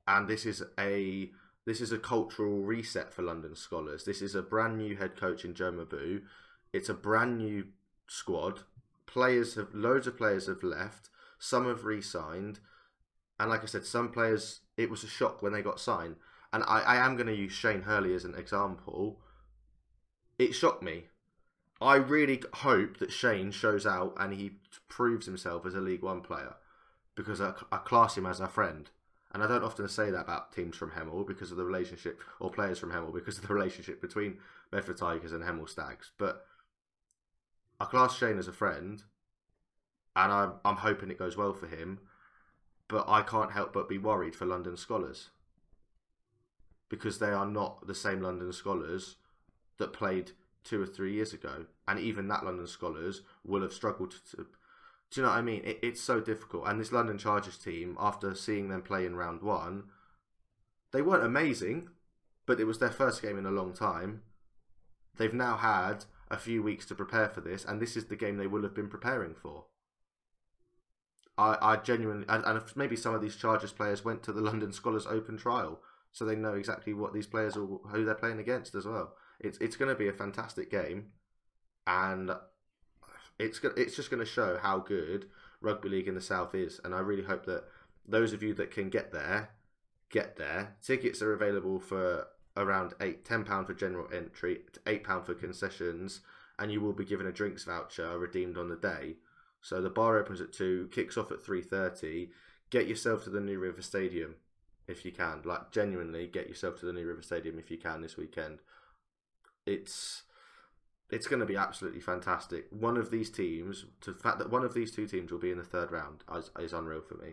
[0.07, 1.31] and this is a
[1.67, 4.05] this is a cultural reset for London Skolars.
[4.05, 6.23] This is a brand new head coach in Joe Mbu.
[6.73, 7.67] It's a brand new
[8.09, 8.61] squad.
[9.07, 11.11] Players have loads of players have left.
[11.39, 12.61] Some have re-signed,
[13.39, 16.17] and like I said, some players it was a shock when they got signed.
[16.53, 19.21] And I, I am going to use Shane Hurley as an example.
[20.39, 21.05] It shocked me.
[21.81, 24.53] I really hope that Shane shows out and he
[24.89, 26.55] proves himself as a League One player
[27.15, 28.91] because I, I class him as a friend.
[29.33, 32.51] And I don't often say that about teams from Hemel because of the relationship, or
[32.51, 34.39] players from Hemel because of the relationship between
[34.73, 36.11] Bedford Tigers and Hemel Stags.
[36.19, 36.45] But
[37.79, 39.05] I class Shane as a friend,
[40.17, 42.01] and I'm, I'm hoping it goes well for him.
[42.89, 45.29] But I can't help but be worried for London Skolars
[46.89, 49.15] because they are not the same London Skolars
[49.79, 50.33] that played
[50.65, 54.47] two or three years ago, and even that London Skolars will have struggled to
[55.11, 55.63] do you know what I mean?
[55.65, 56.65] It, it's so difficult.
[56.67, 59.85] And this London Chargers team, after seeing them play in round one,
[60.93, 61.89] they weren't amazing,
[62.47, 64.23] but it was their first game in a long time.
[65.17, 68.37] They've now had a few weeks to prepare for this, and this is the game
[68.37, 69.67] they will have been preparing for.
[71.37, 74.71] I, I genuinely, and, and maybe some of these Chargers players went to the London
[74.71, 75.81] Skolars Open trial,
[76.13, 79.15] so they know exactly what these players are, who they're playing against as well.
[79.41, 81.13] It's it's going to be a fantastic game,
[81.87, 82.31] and
[83.39, 85.27] it's it's just going to show how good
[85.61, 87.65] rugby league in the south is, and I really hope that
[88.07, 89.51] those of you that can get there
[90.11, 90.77] get there.
[90.83, 92.27] Tickets are available for
[92.57, 96.21] around eight ten pound for general entry, eight pound for concessions,
[96.59, 99.17] and you will be given a drinks voucher redeemed on the day.
[99.63, 102.31] So the bar opens at two, kicks off at three thirty.
[102.71, 104.37] Get yourself to the New River Stadium
[104.87, 105.43] if you can.
[105.45, 108.61] Like genuinely, get yourself to the New River Stadium if you can this weekend.
[109.67, 110.23] It's
[111.11, 112.67] it's going to be absolutely fantastic.
[112.71, 115.51] One of these teams, to the fact that one of these two teams will be
[115.51, 117.33] in the third round, is, is unreal for me.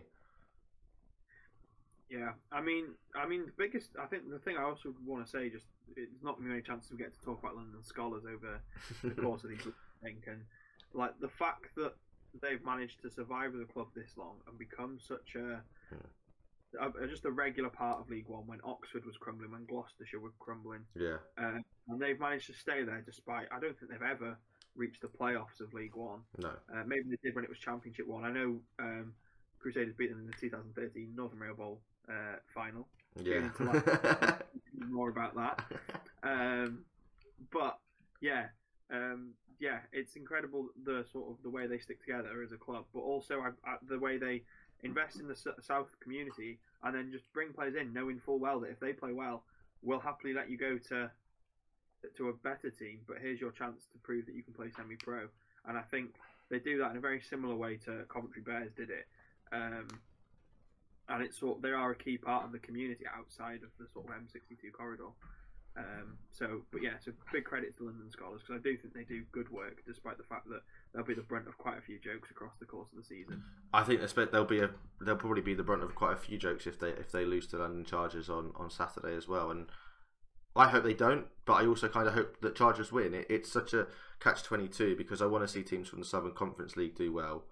[2.10, 5.30] Yeah, I mean, I mean, the biggest, I think the thing I also want to
[5.30, 8.60] say, just it's not many chances we get to talk about London Skolars over
[9.02, 10.40] the course of these, I think, and
[10.94, 11.92] like the fact that
[12.40, 15.60] they've managed to survive with the club this long and become such a,
[16.80, 20.32] a just a regular part of League One when Oxford was crumbling, when Gloucestershire were
[20.38, 23.46] crumbling, Yeah, uh, and they've managed to stay there despite.
[23.52, 24.36] I don't think they've ever
[24.76, 26.20] reached the playoffs of League One.
[26.38, 28.24] no, Uh, maybe they did when it was Championship One.
[28.24, 29.12] I know um,
[29.58, 32.86] Crusaders beat them in the 2013 Northern Rail Bowl uh, final.
[33.22, 33.48] yeah.
[33.60, 34.42] like,
[34.88, 35.64] More about that.
[36.22, 36.84] Um,
[37.52, 37.78] but
[38.20, 38.46] yeah,
[38.92, 42.84] um, yeah, it's incredible the sort of the way they stick together as a club,
[42.94, 44.44] but also I, I, the way they
[44.82, 48.70] invest in the South community and then just bring players in, knowing full well that
[48.70, 49.42] if they play well,
[49.82, 51.10] we'll happily let you go to
[52.16, 53.00] to a better team.
[53.06, 55.26] But here's your chance to prove that you can play semi-pro.
[55.66, 56.14] And I think
[56.48, 59.06] they do that in a very similar way to Coventry Bears did it.
[59.52, 59.88] Um,
[61.08, 64.06] and it's sort they are a key part of the community outside of the sort
[64.06, 65.10] of M62 corridor.
[65.76, 69.04] Um, so, but yeah, so big credit to London Skolars because I do think they
[69.04, 70.62] do good work, despite the fact that
[70.94, 73.42] they'll be the brunt of quite a few jokes across the course of the season.
[73.72, 74.70] I think there'll be a
[75.00, 77.46] they'll probably be the brunt of quite a few jokes if they if they lose
[77.48, 79.50] to London Chargers on, on Saturday as well.
[79.50, 79.66] And
[80.56, 83.14] I hope they don't, but I also kind of hope that Chargers win.
[83.14, 83.86] It, it's such a
[84.20, 87.12] catch twenty two because I want to see teams from the Southern Conference League do
[87.12, 87.44] well.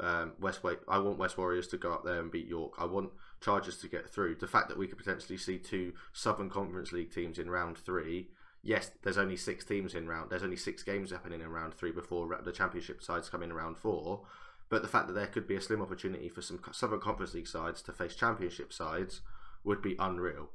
[0.00, 2.72] Um, West I want West Warriors to go up there and beat York.
[2.78, 4.36] I want Chargers to get through.
[4.36, 8.30] The fact that we could potentially see two Southern Conference League teams in round three.
[8.66, 10.30] Yes, there's only six teams in round.
[10.30, 13.76] There's only six games happening in round three before the championship sides come in round
[13.76, 14.22] four.
[14.70, 17.46] But the fact that there could be a slim opportunity for some Southern Conference League
[17.46, 19.20] sides to face championship sides
[19.64, 20.48] would be unreal.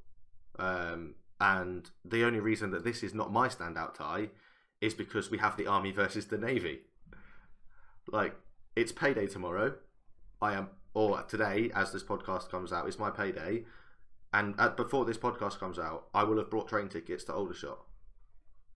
[0.57, 4.29] Um, and the only reason that this is not my standout tie
[4.81, 6.79] is because we have the Army versus the Navy.
[8.11, 8.35] Like,
[8.75, 9.75] it's payday tomorrow.
[10.41, 13.65] I am, or today, as this podcast comes out, it's my payday.
[14.33, 17.85] And uh, before this podcast comes out, I will have brought train tickets to Aldershot.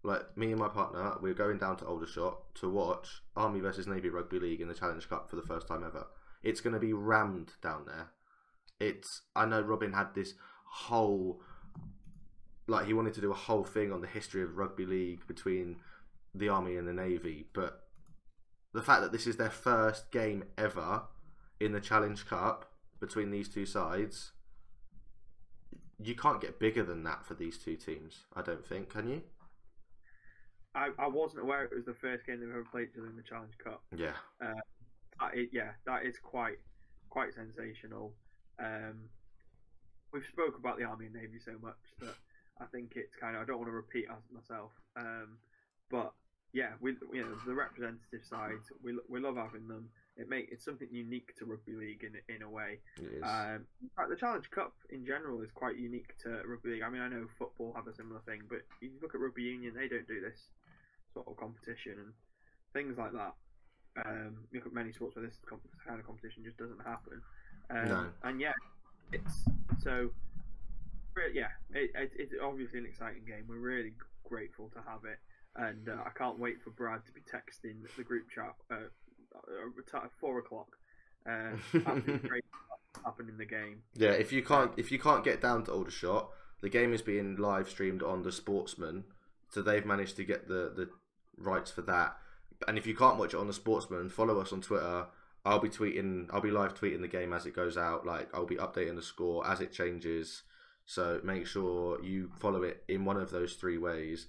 [0.04, 4.10] Like me and my partner, we're going down to Aldershot to watch Army versus Navy
[4.10, 6.08] Rugby League in the Challenge Cup for the first time ever.
[6.44, 8.10] It's going to be rammed down there.
[8.80, 10.34] It's I know Robin had this
[10.66, 11.42] whole
[12.68, 15.78] like he wanted to do a whole thing on the history of rugby league between
[16.36, 17.84] the army and the navy, but
[18.74, 21.04] the fact that this is their first game ever
[21.60, 24.32] in the Challenge Cup between these two sides,
[26.02, 28.24] you can't get bigger than that for these two teams.
[28.36, 28.90] I don't think.
[28.90, 29.22] Can you?
[30.76, 33.54] I, I wasn't aware it was the first game they've ever played in the Challenge
[33.64, 33.84] Cup.
[33.96, 34.14] Yeah.
[34.42, 34.54] Uh,
[35.20, 36.58] That is, yeah, that is quite
[37.10, 38.14] quite sensational.
[38.60, 39.10] Um,
[40.12, 42.16] we've spoke about the Army and Navy so much that
[42.60, 44.72] I think it's kind of I don't want to repeat myself.
[44.96, 45.38] Um,
[45.92, 46.14] but
[46.54, 49.90] yeah, we you know the representative side we we love having them.
[50.18, 52.80] It make it's something unique to rugby league in in a way.
[52.98, 53.24] It is.
[53.24, 56.84] Um, in fact, the Challenge Cup in general is quite unique to rugby league.
[56.84, 59.74] I mean, I know football have a similar thing, but you look at rugby union,
[59.76, 60.50] they don't do this
[61.14, 62.14] sort of competition and
[62.74, 63.34] things like that.
[64.06, 67.22] Um, you look at many sports where this kind of competition just doesn't happen.
[67.70, 68.06] Um, No.
[68.24, 68.54] And yeah,
[69.12, 69.46] it's
[69.84, 70.10] so.
[71.32, 73.46] Yeah, it, it, it's obviously an exciting game.
[73.48, 73.94] We're really
[74.28, 75.20] grateful to have it,
[75.56, 78.90] and uh, I can't wait for Brad to be texting the group chat uh,
[79.36, 80.68] uh, at four o'clock.
[81.26, 81.56] Uh,
[82.28, 82.44] great
[83.06, 83.82] happened in the game.
[83.96, 86.30] Yeah, if you can't if you can't get down to Aldershot,
[86.62, 89.06] the game is being live streamed on the Sportsman,
[89.50, 90.90] so they've managed to get the the
[91.38, 92.18] rights for that.
[92.68, 95.08] And if you can't watch it on the Sportsman, follow us on Twitter.
[95.46, 98.06] I'll be tweeting, I'll be live tweeting the game as it goes out.
[98.06, 100.44] Like I'll be updating the score as it changes.
[100.86, 104.28] So make sure you follow it in one of those three ways.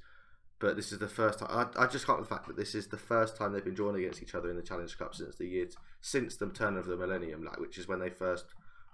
[0.60, 1.48] But this is the first time.
[1.76, 3.96] I, I just can't the fact that this is the first time they've been drawn
[3.96, 5.66] against each other in the Challenge Cup since the year
[6.00, 8.46] since the turn of the millennium, like which is when they first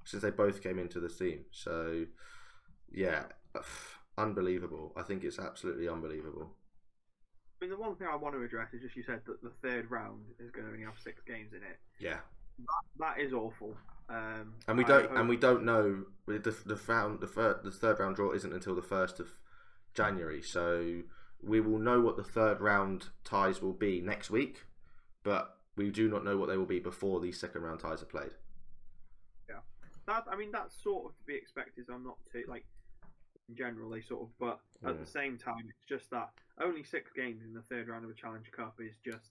[0.04, 1.44] since they both came into the team.
[1.52, 2.06] So
[2.92, 3.24] yeah,
[4.18, 4.92] unbelievable.
[4.96, 6.50] I think it's absolutely unbelievable.
[7.60, 9.50] I mean, the one thing I want to address is just you said that the
[9.62, 11.78] third round is going to only have six games in it.
[11.98, 12.20] Yeah,
[12.58, 13.76] That, That is awful.
[14.08, 18.00] Um, and we don't and we don't know the the round the third the third
[18.00, 19.28] round draw isn't until the first of
[19.94, 20.42] January.
[20.42, 21.02] So
[21.42, 24.64] we will know what the third round ties will be next week,
[25.22, 28.06] but we do not know what they will be before these second round ties are
[28.06, 28.32] played.
[29.48, 29.60] Yeah,
[30.06, 30.24] that.
[30.28, 31.86] I mean, that's sort of to be expected.
[31.92, 32.64] I'm not too like
[33.50, 35.04] in general they sort of, but at Mm.
[35.04, 38.14] the same time, it's just that only six games in the third round of a
[38.14, 39.30] Challenge Cup is just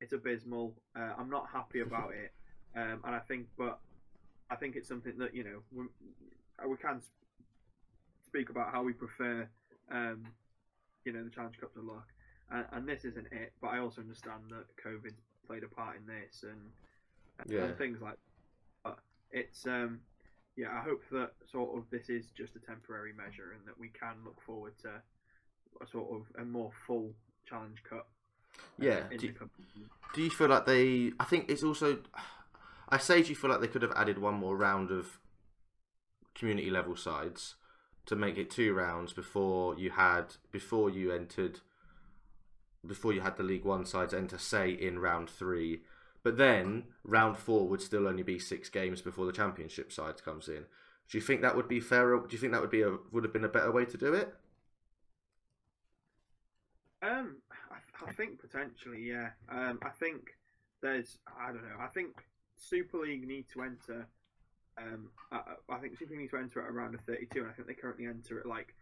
[0.00, 0.74] it's abysmal.
[0.96, 2.32] Uh, I'm not happy about it,
[2.74, 3.78] um, and I think, but
[4.50, 5.84] I think it's something that you know we,
[6.68, 7.00] we can
[8.26, 9.48] speak about how we prefer,
[9.90, 10.24] um,
[11.04, 12.06] you know, the Challenge Cup to look,
[12.50, 13.52] and, and this isn't it.
[13.60, 15.14] But I also understand that COVID
[15.46, 16.70] played a part in this and,
[17.38, 17.76] and Yeah.
[17.76, 18.16] things like.
[18.84, 18.98] But
[19.30, 20.00] it's um,
[20.56, 23.88] yeah, I hope that sort of this is just a temporary measure and that we
[23.88, 24.88] can look forward to
[25.82, 27.12] a sort of a more full
[27.48, 28.08] Challenge Cup.
[28.58, 29.50] uh, Yeah, do- coming
[30.14, 31.12] Do you feel like they?
[31.18, 31.98] I think it's also.
[32.88, 35.18] I say, do you feel like they could have added one more round of
[36.34, 37.54] community level sides
[38.06, 41.60] to make it two rounds before you had before you entered
[42.86, 45.82] before you had the League One sides enter, say in round three,
[46.22, 50.48] but then round four would still only be six games before the Championship sides comes
[50.48, 50.64] in.
[51.08, 52.18] Do you think that would be fairer?
[52.18, 54.14] Do you think that would be a would have been a better way to do
[54.14, 54.32] it?
[57.02, 57.36] Um,
[57.70, 59.30] I, I think potentially, yeah.
[59.50, 60.36] Um, I think
[60.82, 61.76] there's, I don't know.
[61.80, 62.10] I think
[62.56, 64.06] Super League need to enter.
[64.78, 67.52] Um, I, I think Super League need to enter at around a 32, and I
[67.52, 68.74] think they currently enter at like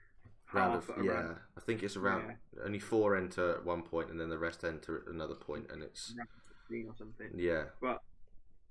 [0.52, 4.10] Round half of yeah, around I think it's around only four enter at one point,
[4.10, 6.14] and then the rest enter at another point, and it's
[6.68, 7.30] 16 or something.
[7.34, 7.64] yeah.
[7.80, 8.02] But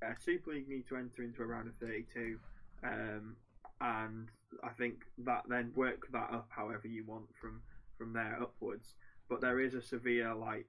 [0.06, 2.40] uh, Super League need to enter into a round of 32,
[2.84, 3.36] um,
[3.82, 4.28] and
[4.64, 7.62] I think that then work that up however you want from
[7.98, 8.94] from there upwards.
[9.30, 10.68] But there is a severe like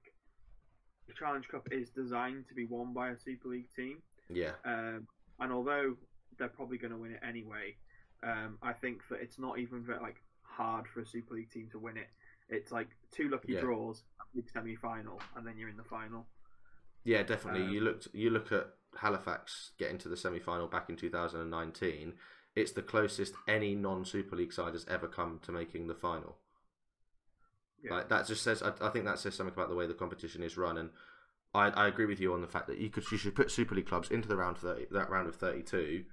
[1.07, 3.97] the Challenge Cup is designed to be won by a Super League team,
[4.29, 5.07] Yeah, um,
[5.39, 5.95] and although
[6.37, 7.75] they're probably going to win it anyway,
[8.23, 11.67] um, I think that it's not even very, like hard for a Super League team
[11.71, 12.09] to win it.
[12.49, 13.61] It's like two lucky Yeah.
[13.61, 16.25] draws, a big semi-final, and then you're in the final.
[17.09, 17.63] Yeah, definitely.
[17.63, 22.13] Um, you looked, you look at Halifax getting to the semi final back in 2019.
[22.55, 26.37] It's the closest any non Super League side has ever come to making the final.
[27.83, 27.95] Yeah.
[27.95, 30.43] Like that just says, I, I think that says something about the way the competition
[30.43, 30.91] is run, and
[31.51, 33.73] I, I agree with you on the fact that you could, you should put Super
[33.73, 36.03] League clubs into the round thirty, that round of thirty-two,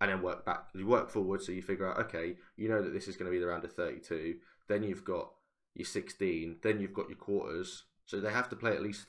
[0.00, 0.66] and then work back.
[0.72, 3.34] You work forward, so you figure out, okay, you know that this is going to
[3.34, 4.36] be the round of thirty-two.
[4.68, 5.30] Then you've got
[5.74, 6.58] your sixteen.
[6.62, 7.86] Then you've got your quarters.
[8.06, 9.06] So they have to play at least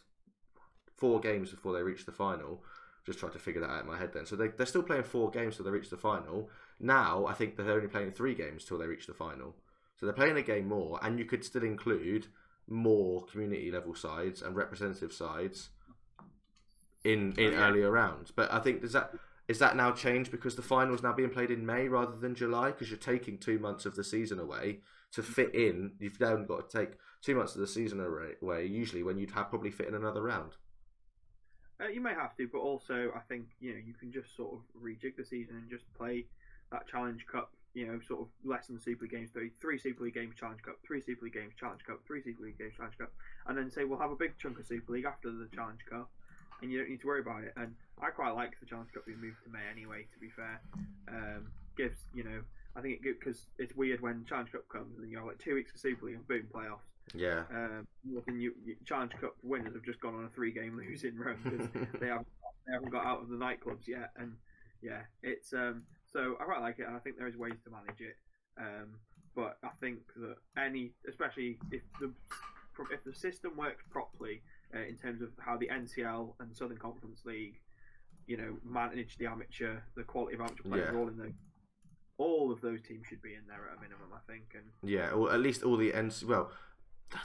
[0.98, 2.64] four games before they reach the final.
[3.06, 4.26] Just trying to figure that out in my head then.
[4.26, 6.50] So they, they're still playing four games till they reach the final.
[6.80, 9.56] Now, I think they're only playing three games till they reach the final.
[10.00, 12.28] So they're playing a game more, and you could still include
[12.68, 15.70] more community level sides and representative sides
[17.04, 17.68] in in yeah.
[17.68, 18.32] earlier rounds.
[18.32, 19.14] But I think does that
[19.48, 22.72] is that now changed because the finals now being played in May rather than July
[22.72, 24.80] because you're taking two months of the season away
[25.12, 25.92] to fit in.
[26.00, 28.66] You've now got to take two months of the season away- away.
[28.66, 30.54] Usually, when you'd have probably fit in another round.
[31.80, 34.54] Uh, you may have to, but also I think you know you can just sort
[34.54, 36.26] of rejig the season and just play
[36.72, 40.06] that Challenge Cup you know, sort of less than Super League games, three, three Super
[40.06, 42.98] League games, Challenge Cup, three Super League games, Challenge Cup, three Super League games, Challenge
[42.98, 43.12] Cup,
[43.48, 46.10] and then say we'll have a big chunk of Super League after the Challenge Cup,
[46.62, 47.54] and you don't need to worry about it.
[47.58, 50.08] And I quite like the Challenge Cup being moved to May anyway.
[50.14, 50.62] To be fair,
[51.10, 52.40] um, gives you know,
[52.78, 55.56] I think it because it's weird when Challenge Cup comes and you have like two
[55.56, 56.95] weeks of Super League and boom playoffs.
[57.14, 57.44] Yeah.
[57.52, 61.68] Um, you, you, Challenge Cup winners have just gone on a three-game losing run because
[62.00, 62.28] they haven't
[62.68, 64.34] they haven't got out of the nightclubs yet, and
[64.82, 65.84] yeah, it's um.
[66.12, 68.16] So I quite like it, and I think there is ways to manage it.
[68.58, 68.96] Um,
[69.36, 72.12] but I think that any, especially if the
[72.92, 74.42] if the system works properly
[74.74, 77.60] uh, in terms of how the NCL and Southern Conference League,
[78.28, 80.98] you know, manage the amateur, the quality of amateur players Yeah.
[81.00, 81.34] all in the,
[82.18, 84.46] all of those teams should be in there at a minimum, I think.
[84.56, 86.24] And Yeah, or at least all the ends.
[86.26, 86.52] Well,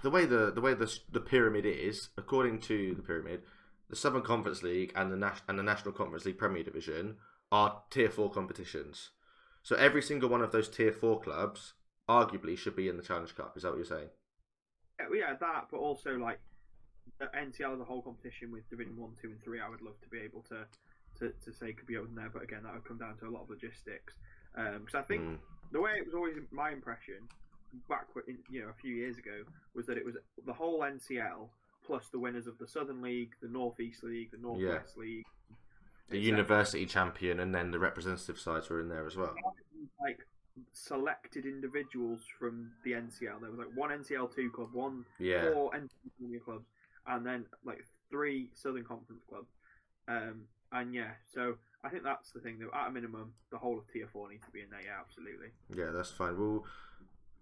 [0.03, 3.43] the way the the way the the pyramid is, according to the pyramid,
[3.89, 7.17] the Southern Conference League and the Nas- and the National Conference League Premier Division
[7.53, 9.11] are tier four competitions.
[9.63, 11.75] So every single one of those tier four clubs
[12.09, 13.57] arguably should be in the Challenge Cup.
[13.57, 14.09] Is that what you're saying?
[14.99, 16.41] yeah, well, yeah, that, but also like
[17.19, 19.61] the NCL as a whole competition with Division One, Two, and Three.
[19.61, 20.67] I would love to be able to
[21.19, 23.31] to, to say could be open there, but again, that would come down to a
[23.31, 24.15] lot of logistics.
[24.55, 25.39] Because I think Mm.
[25.73, 27.29] the way it was always my impression
[27.89, 29.43] back in, you know a few years ago
[29.75, 30.17] was that it was
[30.47, 31.49] the whole NCL
[31.87, 35.25] plus the winners of the Southern League, the Northeast League, the Northwest League,
[36.09, 39.35] The university champion and then the representative sides were in there as well.
[40.01, 40.19] like
[40.73, 43.41] selected individuals from the NCL.
[43.41, 45.53] There was like one NCL two club, one Yeah.
[45.53, 46.67] four NCL clubs,
[47.07, 49.49] and then like three Southern Conference clubs.
[50.09, 50.43] Um,
[50.73, 52.59] and yeah, so I think that's the thing.
[52.59, 54.83] Though, at a minimum, the whole of Tier Four needs to be in there.
[54.85, 55.49] Yeah, absolutely.
[55.75, 56.39] Yeah, that's fine.
[56.39, 56.65] Well,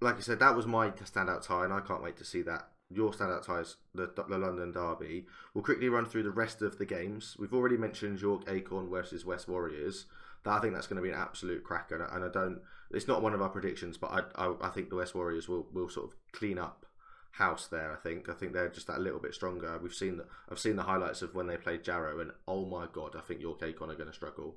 [0.01, 2.68] like I said, that was my standout tie, and I can't wait to see that.
[2.90, 5.26] Your standout tie is the, the London Derby.
[5.53, 7.36] We'll quickly run through the rest of the games.
[7.38, 10.07] We've already mentioned York Acorn versus West Warriors.
[10.44, 12.61] That I think that's going to be an absolute cracker, and I- don't.
[12.90, 15.66] It's not one of our predictions, but I, I, I think the West Warriors will,
[15.72, 16.86] will sort of clean up
[17.32, 17.92] house there.
[17.92, 18.28] I think.
[18.28, 19.78] I think they're just that little bit stronger.
[19.82, 22.86] We've seen the, I've seen the highlights of when they played Jarrow, and oh my
[22.92, 24.55] god, I think York Acorn are going to struggle.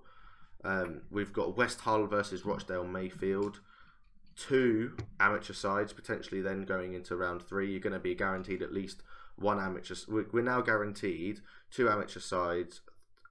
[0.63, 3.59] Um, we've got West Hull versus Rochdale Mayfield
[4.47, 8.73] two amateur sides potentially then going into round three you're going to be guaranteed at
[8.73, 9.03] least
[9.35, 11.39] one amateur we- we're now guaranteed
[11.69, 12.81] two amateur sides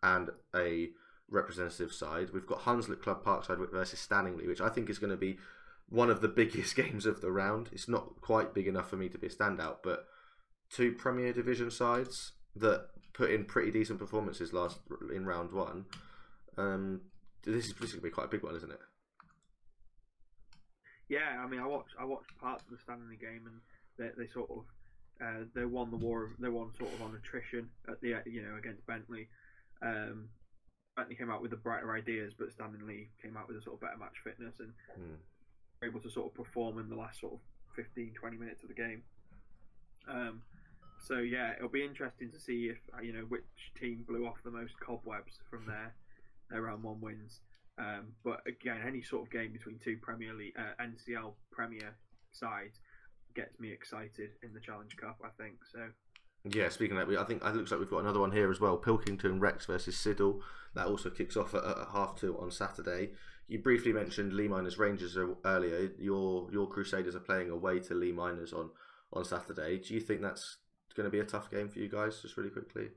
[0.02, 0.90] and a
[1.28, 2.30] representative side.
[2.32, 5.38] We've got hunslet club parkside versus stanningley which i think is going to be
[5.88, 7.68] one of the biggest games of the round.
[7.72, 10.06] It's not quite big enough for me to be a standout but
[10.70, 14.78] two premier division sides that put in pretty decent performances last
[15.14, 15.86] in round one
[16.56, 17.00] um,
[17.44, 18.80] this is, this is going to be quite a big one isn't it
[21.10, 23.60] Yeah, I mean, I watched I watched parts of the Stanningley game, and
[23.98, 24.64] they, they sort of
[25.20, 26.24] uh, they won the war.
[26.24, 29.28] Of, they won sort of on attrition at the you know against Bentley.
[29.82, 30.28] Um,
[30.96, 33.80] Bentley came out with the brighter ideas, but Stanningley came out with a sort of
[33.80, 35.14] better match fitness and Hmm.
[35.82, 37.40] were able to sort of perform in the last sort of
[37.74, 39.02] 15, 20 minutes of the game.
[40.08, 40.42] Um,
[40.98, 44.36] so yeah, it'll be interesting to see if uh, you know which team blew off
[44.44, 45.94] the most cobwebs from their
[46.50, 47.40] their round one wins.
[47.80, 51.96] Um, but again, any sort of game between two Premier League, uh, NCL Premier
[52.30, 52.78] sides
[53.34, 55.16] gets me excited in the Challenge Cup.
[55.24, 55.88] I think so.
[56.44, 58.60] Yeah, speaking of that, I think it looks like we've got another one here as
[58.60, 58.76] well.
[58.76, 60.40] Pilkington Recs versus Siddal.
[60.74, 63.10] That also kicks off at, at half two on Saturday.
[63.48, 65.90] You briefly mentioned Leigh Miners Rangers er- earlier.
[65.98, 68.70] Your your Crusaders are playing away to Leigh Miners on,
[69.12, 69.78] on Saturday.
[69.78, 70.58] Do you think that's
[70.94, 72.22] going to be a tough game for you guys?
[72.22, 72.88] Just really quickly.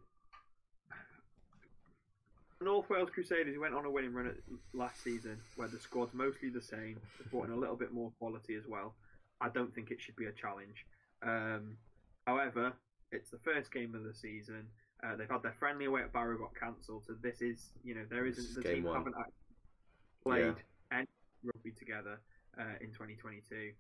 [2.63, 4.35] North Wales Crusaders went on a winning run at
[4.73, 6.99] last season, where the squad's mostly the same,
[7.31, 8.93] brought in a little bit more quality as well.
[9.41, 10.85] I don't think it should be a challenge.
[11.21, 11.77] Um,
[12.25, 12.73] however,
[13.11, 14.67] it's the first game of the season.
[15.03, 18.05] Uh, they've had their friendly away at Barrow got cancelled, so this is you know
[18.09, 18.97] there isn't is the team one.
[18.97, 20.55] haven't actually played
[20.91, 21.07] any
[21.43, 22.19] rugby together
[22.57, 23.71] uh, in 2022.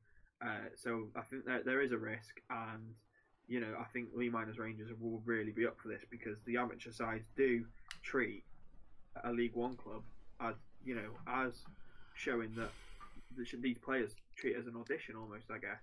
[0.45, 2.93] Uh, so I think that there is a risk, and
[3.47, 6.57] you know I think Leigh Miners Rangers will really be up for this because the
[6.57, 7.63] amateur sides do
[8.01, 8.43] treat
[9.23, 10.03] a League One club
[10.39, 11.53] as you know as
[12.15, 12.69] showing that
[13.61, 15.81] these players treat it as an audition almost, I guess,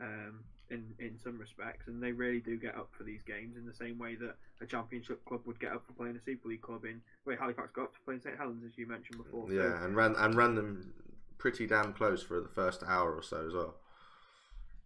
[0.00, 0.40] um,
[0.70, 3.74] in in some respects, and they really do get up for these games in the
[3.74, 6.84] same way that a Championship club would get up for playing a Super League club
[6.84, 7.00] in.
[7.24, 9.48] Wait, Halifax got up to playing St Helens as you mentioned before.
[9.48, 10.92] so- Yeah, and ran and ran them
[11.38, 13.76] pretty damn close for the first hour or so as well.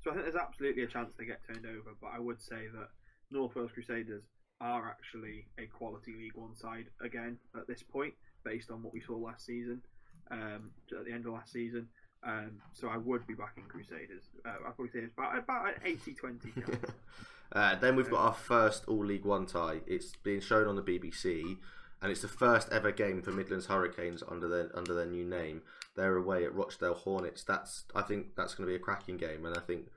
[0.02, 2.68] So I think there's absolutely a chance they get turned over, but I would say
[2.74, 2.88] that
[3.30, 4.22] North Wales Crusaders
[4.64, 9.00] are actually a quality League One side again at this point, based on what we
[9.00, 9.82] saw last season,
[10.30, 11.86] um, at the end of last season.
[12.26, 14.24] Um, so I would be backing Crusaders.
[14.46, 16.78] Uh, I'd probably say it's about, about an 80-20
[17.52, 19.80] uh, then we've got our first All League One tie.
[19.86, 21.58] It's being shown on the BBC,
[22.00, 25.60] and it's the first ever game for Midlands Hurricanes under their under their new name.
[25.96, 27.44] They're away at Rochdale Hornets.
[27.44, 29.88] That's I think that's going to be a cracking game, and I think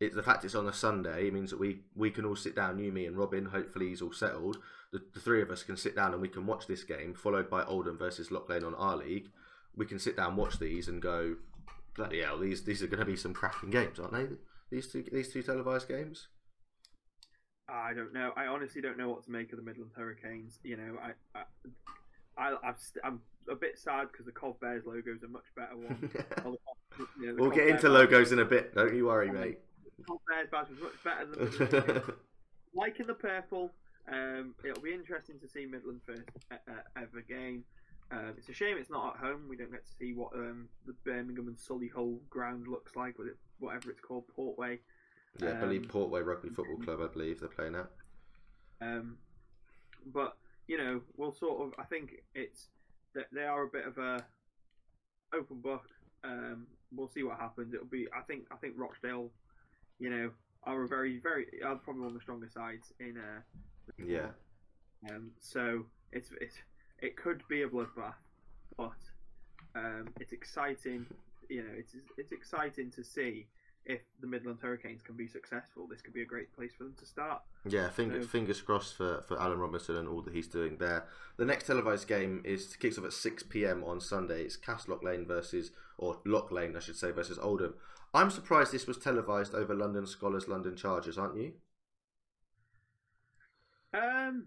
[0.00, 2.78] it, the fact it's on a Sunday means that we we can all sit down.
[2.78, 3.44] You, me, and Robin.
[3.46, 4.56] Hopefully, he's all settled.
[4.92, 7.50] The, the three of us can sit down and we can watch this game, followed
[7.50, 9.28] by Oldham versus Lock Lane on our league.
[9.76, 11.36] We can sit down, watch these, and go,
[11.94, 14.26] bloody hell, these these are going to be some cracking games, aren't they?
[14.70, 16.28] These two these two televised games.
[17.68, 18.32] I don't know.
[18.36, 20.58] I honestly don't know what to make of the Midland Hurricanes.
[20.64, 21.42] You know, I,
[22.36, 25.44] I, I st- I'm a bit sad because the Cov Bears logo is a much
[25.54, 26.10] better one.
[27.18, 28.74] You know, we'll Cov get Bear into logos in a bit.
[28.74, 29.58] Don't you worry, mate.
[30.00, 32.14] The Cov Bears badge was much better than the
[32.74, 33.72] liking the purple.
[34.10, 37.64] Um, it'll be interesting to see Midland first uh, uh, ever game.
[38.12, 39.46] Um, it's a shame it's not at home.
[39.48, 43.28] We don't get to see what um, the Birmingham and Solihull ground looks like, with
[43.28, 44.78] it, whatever it's called, Portway.
[45.38, 47.00] Yeah, I believe Um, Portway Rugby Football Club.
[47.02, 47.88] I believe they're playing at.
[48.80, 49.18] Um,
[50.06, 50.36] but
[50.66, 51.74] you know, we'll sort of.
[51.78, 52.68] I think it's
[53.14, 54.24] that they are a bit of a
[55.32, 55.84] open book.
[56.24, 57.74] Um, we'll see what happens.
[57.74, 58.08] It'll be.
[58.16, 58.46] I think.
[58.50, 59.30] I think Rochdale,
[60.00, 60.30] you know,
[60.64, 61.46] are a very, very.
[61.64, 63.16] Are probably one of the stronger sides in.
[63.16, 63.40] Uh,
[64.04, 64.28] Yeah.
[65.10, 66.56] Um, so it's it's
[66.98, 68.14] it could be a bloodbath,
[68.76, 68.98] but
[69.74, 71.06] um, it's exciting.
[71.48, 73.46] You know, it's it's exciting to see
[73.86, 75.86] if the Midland Hurricanes can be successful.
[75.88, 77.42] This could be a great place for them to start.
[77.64, 81.06] Yeah, finger, So- fingers crossed for, for Alan Robinson and all that he's doing there.
[81.36, 84.42] The next televised game is kicks off at six pm on Sunday.
[84.42, 87.74] It's Castlock Lane versus or Lock Lane, I should say, versus Oldham.
[88.12, 91.52] I'm surprised this was televised over London Skolars, London Chargers, aren't you?
[93.92, 94.46] Um,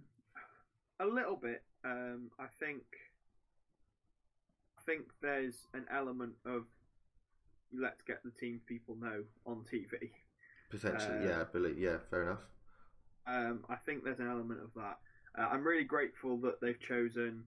[0.99, 1.63] a little bit.
[1.83, 2.83] Um, I think.
[4.77, 6.65] I think there's an element of
[7.73, 10.11] let's get the team people know on TV.
[10.69, 11.77] Potentially, Uh, yeah, I believe.
[11.77, 12.43] Yeah, fair enough.
[13.25, 14.97] Um, I think there's an element of that.
[15.37, 17.43] Uh, I'm really grateful that they've chosen.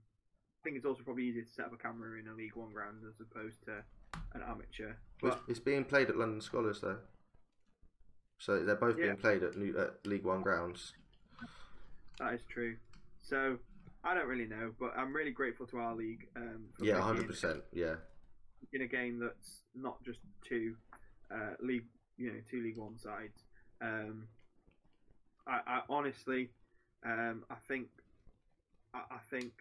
[0.60, 2.72] I think it's also probably easier to set up a camera in a League One
[2.72, 3.84] ground as opposed to
[4.34, 4.94] an amateur.
[5.20, 6.98] But it's, it's being played at London Skolars though,
[8.38, 9.04] so they're both Yeah.
[9.06, 10.92] being played at, New, at League One grounds.
[12.18, 12.76] that is true.
[13.22, 13.58] So
[14.02, 16.26] I don't really know, but I'm really grateful to our league.
[16.36, 17.62] Um, for Yeah, hundred percent.
[17.72, 17.96] Yeah,
[18.72, 20.74] in a game that's not just two
[21.30, 21.86] uh, league,
[22.16, 23.44] you know, two League One sides.
[23.80, 24.28] Um,
[25.46, 26.50] I, I honestly,
[27.04, 27.88] um, I think,
[28.94, 29.52] I, I think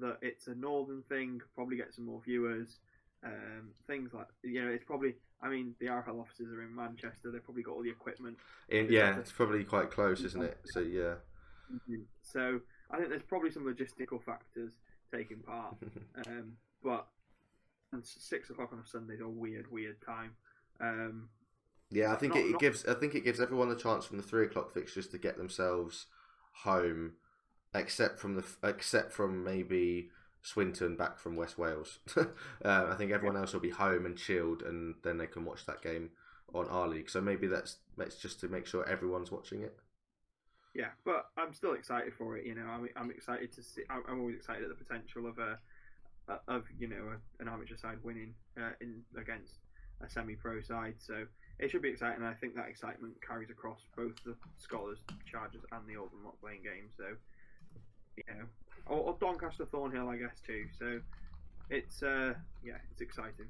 [0.00, 1.40] that it's a northern thing.
[1.54, 2.78] Probably get some more viewers.
[3.24, 5.14] Um, things like you know, it's probably.
[5.44, 7.32] I mean, the RFL offices are in Manchester.
[7.32, 8.36] They've probably got all the equipment.
[8.68, 10.58] In, yeah, it's probably quite close, isn't it?
[10.66, 11.14] So yeah,
[12.22, 14.72] So I think there's probably some logistical factors
[15.12, 15.76] taking part.
[16.26, 16.52] Um,
[16.84, 17.06] but
[17.92, 20.32] and six o'clock on a Sunday is a weird, weird time.
[20.80, 21.28] Um,
[21.90, 24.04] Yeah, I think Not- it, it not- gives I think it gives everyone the chance
[24.06, 26.06] from the three o'clock fixtures to get themselves
[26.64, 27.12] home,
[27.74, 31.98] except from the except from maybe Swinton back from West Wales.
[32.16, 32.24] uh,
[32.64, 35.82] I think everyone else will be home and chilled, and then they can watch that
[35.82, 36.10] game
[36.54, 37.10] on our league.
[37.10, 39.76] So maybe that's that's just to make sure everyone's watching it.
[40.74, 42.46] yeah, but I'm still excited for it.
[42.46, 43.82] You know, I'm, I'm excited to see.
[43.90, 45.58] I'm always excited at the potential of a
[46.48, 49.54] of you know an amateur side winning uh, in against
[50.04, 50.94] a semi-pro side.
[50.98, 51.24] So
[51.58, 52.24] it should be exciting.
[52.24, 54.98] I think that excitement carries across both the Skolars,
[55.30, 56.88] Chargers, and the Oldham Lock Lane game.
[56.96, 57.04] So
[58.16, 58.44] you know,
[58.86, 60.66] or, or Doncaster Thornhill, I guess too.
[60.78, 61.00] So
[61.70, 63.48] it's uh yeah, it's exciting.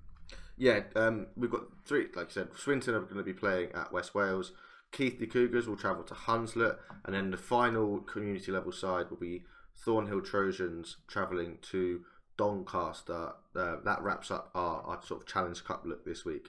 [0.56, 2.06] Yeah, um, we've got three.
[2.14, 4.52] Like I said, Swinton are going to be playing at West Wales.
[4.92, 9.42] Keighley Cougars will travel to Hunslet, and then the final community level side will be
[9.76, 12.04] Thornhill Trojans travelling to
[12.36, 13.32] Doncaster.
[13.54, 16.48] Uh, that wraps up our, our sort of Challenge Cup look this week.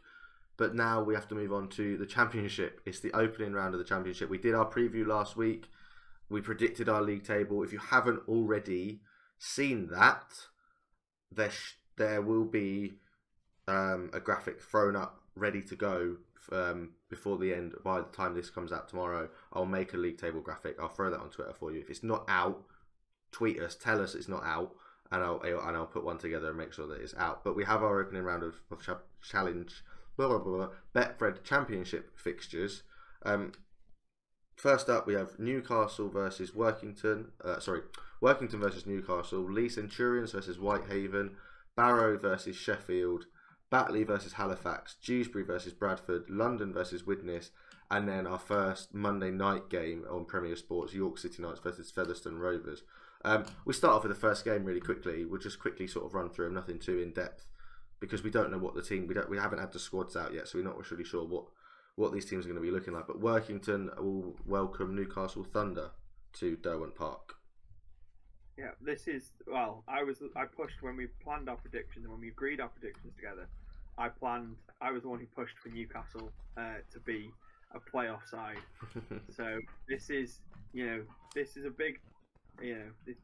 [0.58, 2.82] But now we have to move on to the Championship.
[2.86, 4.30] It's the opening round of the Championship.
[4.30, 5.68] We did our preview last week.
[6.30, 7.64] We predicted our league table.
[7.64, 9.02] If you haven't already
[9.40, 10.32] seen that,
[11.32, 12.94] there sh- there will be
[13.68, 16.18] um, a graphic thrown up ready to go
[16.52, 17.74] um, before the end.
[17.84, 20.78] By the time this comes out tomorrow, I'll make a league table graphic.
[20.80, 21.80] I'll throw that on Twitter for you.
[21.80, 22.64] If it's not out,
[23.32, 24.76] tweet us, tell us it's not out,
[25.12, 27.44] and I'll and I'll put one together and make sure that it's out.
[27.44, 29.84] But we have our opening round of, of cha- challenge,
[30.18, 32.84] blah blah blah, blah Betfred Championship fixtures.
[33.26, 33.54] Um,
[34.56, 37.28] first up, we have Newcastle versus Workington.
[37.44, 37.82] Uh, sorry,
[38.22, 39.44] Workington versus Newcastle.
[39.50, 41.38] Leigh Centurions versus Whitehaven.
[41.76, 43.26] Barrow versus Sheffield.
[43.74, 47.50] Batley versus Halifax, Dewsbury versus Bradford, London versus Widnes,
[47.90, 52.38] and then our first Monday night game on Premier Sports, York City Knights versus Featherstone
[52.38, 52.84] Rovers.
[53.26, 55.26] Um, we start off with the first game really quickly.
[55.26, 57.48] We'll just quickly sort of run through them, nothing too in depth,
[58.00, 60.34] because we don't know what the team we don't we haven't had the squads out
[60.34, 61.46] yet, so we're not really sure what
[61.96, 63.08] what these teams are going to be looking like.
[63.08, 65.92] But Workington will welcome Newcastle Thunder
[66.34, 67.36] to Derwent Park.
[68.58, 69.84] Yeah, this is well.
[69.88, 73.14] I was I pushed when we planned our predictions and when we agreed our predictions
[73.16, 73.48] together.
[73.98, 74.58] I planned.
[74.82, 77.32] I was the one who pushed for Newcastle uh, to be
[77.74, 78.58] a playoff side.
[79.36, 80.40] so this is
[80.74, 81.04] you know
[81.34, 82.00] this is a big
[82.64, 83.18] you know this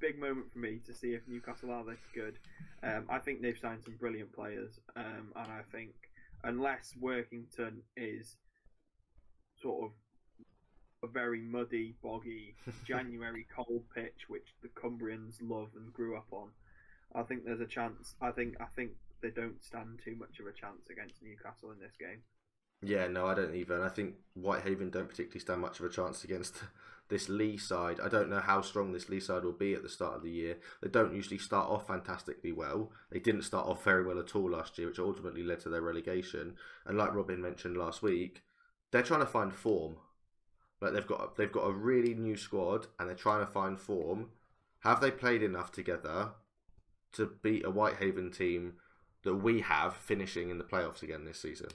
[0.00, 2.38] big moment for me to see if Newcastle are this good.
[2.82, 5.90] Um, I think they've signed some brilliant players, um, and I think
[6.44, 8.36] unless Workington is
[9.60, 9.90] sort of
[11.02, 12.54] a very muddy, boggy
[12.86, 16.50] January cold pitch, which the Cumbrians love and grew up on,
[17.14, 18.14] I think there's a chance.
[18.20, 18.92] I think I think
[19.22, 22.22] they don't stand too much of a chance against Newcastle in this game.
[22.84, 23.54] Yeah, no, I don't.
[23.54, 26.62] And I think Whitehaven don't particularly stand much of a chance against
[27.08, 27.98] this Leigh side.
[27.98, 30.30] I don't know how strong this Leigh side will be at the start of the
[30.30, 30.56] year.
[30.82, 32.92] They don't usually start off fantastically well.
[33.10, 35.80] They didn't start off very well at all last year, which ultimately led to their
[35.80, 36.56] relegation.
[36.84, 38.42] And like Robin mentioned last week,
[38.90, 39.96] they're trying to find form.
[40.80, 44.30] Like they've got they've got a really new squad and they're trying to find form.
[44.80, 46.32] Have they played enough together
[47.12, 48.74] to beat a Whitehaven team
[49.22, 51.68] that we have finishing in the playoffs again this season?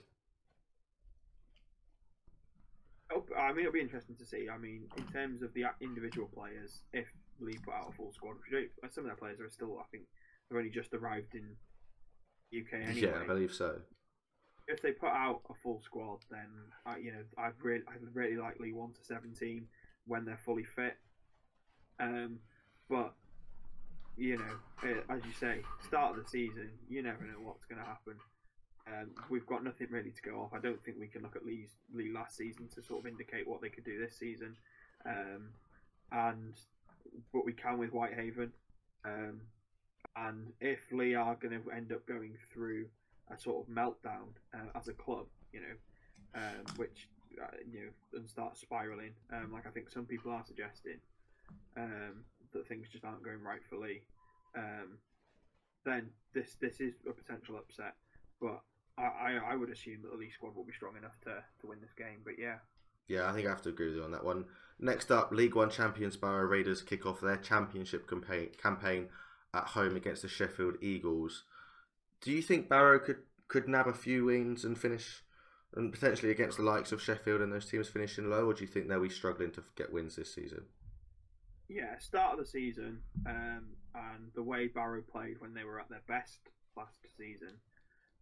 [3.50, 4.48] I mean, it'll be interesting to see.
[4.48, 7.08] I mean, in terms of the individual players, if
[7.40, 8.36] Leigh put out a full squad,
[8.92, 10.04] some of their players are still, I think,
[10.50, 11.56] have only just arrived in
[12.56, 13.12] UK anyway.
[13.12, 13.80] Yeah, I believe so.
[14.68, 16.48] If they put out a full squad, then
[16.86, 19.66] I, you know, I'd really, I'd really like Leigh one to seventeen
[20.06, 20.98] when they're fully fit.
[22.00, 22.38] Um,
[22.88, 23.16] but
[24.16, 27.88] you know, as you say, start of the season, you never know what's going to
[27.88, 28.14] happen.
[28.90, 30.54] Um, we've got nothing really to go off.
[30.54, 33.48] I don't think we can look at Leigh's, Leigh last season to sort of indicate
[33.48, 34.56] what they could do this season.
[35.06, 35.50] Um,
[36.12, 36.54] and
[37.34, 38.52] but we can with Whitehaven.
[39.06, 39.42] Um,
[40.16, 42.88] and if Leigh are going to end up going through
[43.32, 47.08] a sort of meltdown uh, as a club, you know, um, which
[47.42, 51.00] uh, you know, and start spiraling, um, like I think some people are suggesting
[51.78, 54.02] um, that things just aren't going right for Leigh,
[55.86, 57.96] then this this is a potential upset.
[58.42, 58.62] But
[59.00, 61.80] I, I, would assume that the Leigh squad will be strong enough to, to win
[61.82, 62.20] this game.
[62.24, 62.58] But yeah.
[63.08, 64.46] Yeah, I think I have to agree with you on that one.
[64.80, 69.08] Next up, League One champions Barrow Raiders kick off their championship campaign, campaign
[69.54, 71.44] at home against the Sheffield Eagles.
[72.22, 75.24] Do you think Barrow could, could nab a few wins and finish,
[75.76, 78.68] and potentially against the likes of Sheffield and those teams finishing low, or do you
[78.68, 80.66] think they'll be struggling to get wins this season?
[81.68, 85.90] Yeah, start of the season um, and the way Barrow played when they were at
[85.90, 86.40] their best
[86.76, 87.54] last season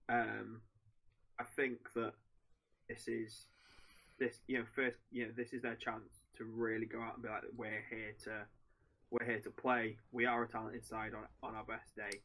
[0.10, 0.62] um,
[1.39, 2.14] I think that
[2.89, 3.45] this is
[4.20, 7.24] this you know first you know this is their chance to really go out and
[7.24, 8.45] be like we're here to
[9.12, 9.97] we're here to play.
[10.12, 12.20] We are a talented side on, on our best day.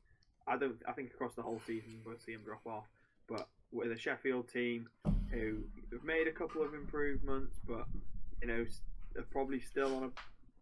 [0.46, 0.76] I don't.
[0.86, 2.86] I think across the whole season we'll see them drop off.
[3.28, 4.88] But with a Sheffield team
[5.30, 5.58] who
[5.92, 7.86] have made a couple of improvements, but
[8.40, 8.64] you know
[9.16, 10.10] are probably still on a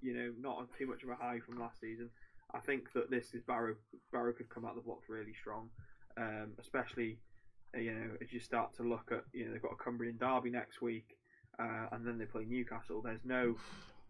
[0.03, 2.11] you know not on too much of a high from last season.
[2.53, 3.77] I think that this is Barrow.
[4.13, 5.71] Barrow could come out of the blocks really strong
[6.17, 7.19] um, especially
[7.75, 10.17] uh, you know as you start to look at you know they've got a Cumbrian
[10.19, 11.17] derby next week,
[11.59, 13.01] uh, and then they play Newcastle.
[13.03, 13.57] There's no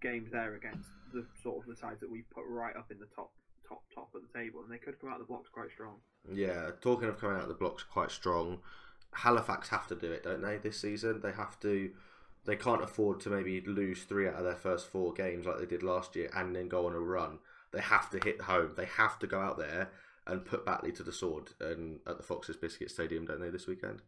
[0.00, 3.08] games there against the sort of the sides that we put right up in the
[3.14, 3.30] top
[3.68, 5.96] top top of the table, and they could come out of the blocks quite strong.
[6.32, 8.58] Yeah, talking of coming out of the blocks quite strong,
[9.12, 10.58] Halifax have to do it, don't they?
[10.58, 11.90] This season they have to.
[12.46, 15.66] They can't afford to maybe lose three out of their first four games like they
[15.66, 17.38] did last year, and then go on a run.
[17.72, 18.72] They have to hit home.
[18.76, 19.90] They have to go out there
[20.30, 23.66] and put Batley to the sword and at the Foxes Biscuit Stadium, don't they, this
[23.66, 24.00] weekend?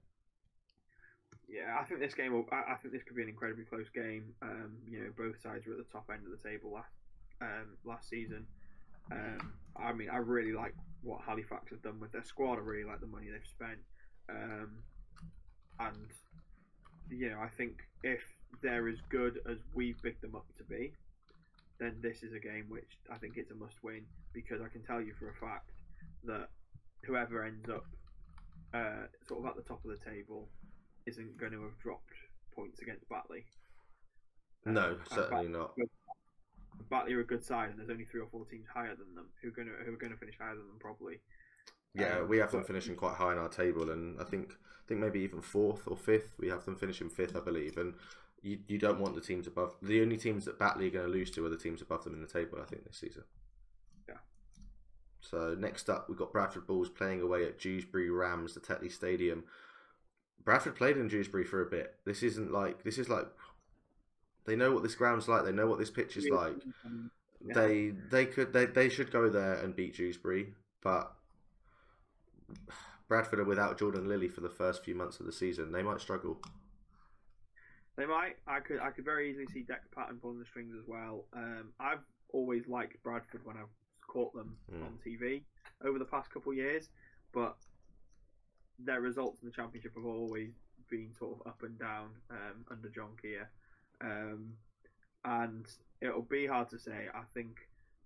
[1.49, 2.33] Yeah, I think this game.
[2.33, 4.33] Will, I, think this could be an incredibly close game.
[4.41, 6.93] Um, you know, both sides were at the top end of the table last
[7.43, 8.47] um, last season.
[9.11, 12.55] Um, I mean, I really like what Halifax have done with their squad.
[12.55, 13.81] I really like the money they've spent,
[14.31, 14.71] um,
[15.81, 16.07] and
[17.11, 18.23] you know, I think if
[18.63, 20.93] they're as good as we've picked them up to be,
[21.79, 24.83] then this is a game which I think it's a must win because I can
[24.85, 25.69] tell you for a fact
[26.25, 26.49] that
[27.05, 27.85] whoever ends up
[28.75, 30.49] uh, sort of at the top of the table
[31.07, 32.15] isn't going to have dropped
[32.55, 33.45] points against Batley.
[34.65, 35.75] No, uh, certainly not.
[36.91, 39.27] Batley are a good side, and there's only three or four teams higher than them
[39.41, 41.21] who are going to who are going to finish higher than them probably.
[41.95, 44.89] Yeah, um, we have them finishing quite high in our table, and I think I
[44.89, 46.35] think maybe even fourth or fifth.
[46.39, 47.95] We have them finishing fifth, I believe, and
[48.43, 49.75] you, you don't want the teams above.
[49.83, 52.15] The only teams that Batley are going to lose to are the teams above them
[52.15, 52.59] in the table.
[52.61, 53.25] I think this season.
[55.23, 59.45] So next up, we've got Bradford Bulls playing away at Dewsbury Rams, the Tetley Stadium.
[60.45, 61.95] Bradford played in Dewsbury for a bit.
[62.05, 63.27] This isn't like this is like
[64.45, 65.45] they know what this ground's like.
[65.45, 66.57] They know what this pitch is like.
[67.47, 67.55] Yeah.
[67.55, 71.13] They they could they they should go there and beat Dewsbury, but
[73.07, 75.71] Bradford are without Jordan Lilley for the first few months of the season.
[75.71, 76.41] They might struggle.
[77.97, 78.37] They might.
[78.49, 78.81] I could.
[78.81, 81.27] I could very easily see Dec Patton pulling the strings as well.
[81.33, 82.01] Um, I've
[82.33, 83.69] always liked Bradford when I've
[84.13, 84.85] caught them Mm.
[84.87, 85.43] on TV
[85.83, 86.89] over the past couple of years,
[87.33, 87.57] but
[88.79, 90.53] their results in the championship have always
[90.91, 93.49] been sort of up and down um, under John Kear,
[94.01, 94.53] um,
[95.25, 95.67] and
[96.01, 97.09] it'll be hard to say.
[97.15, 97.57] I think.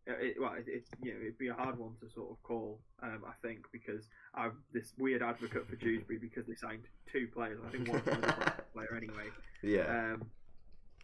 [0.07, 2.41] It, it- well, it, it's you know it'd be a hard one to sort of
[2.45, 2.79] call.
[3.03, 4.05] Um, I think because
[4.35, 7.59] I'm this weird advocate for Dewsbury because they signed two players.
[7.67, 9.29] I think one of them is a player anyway.
[9.63, 10.31] yeah, Um,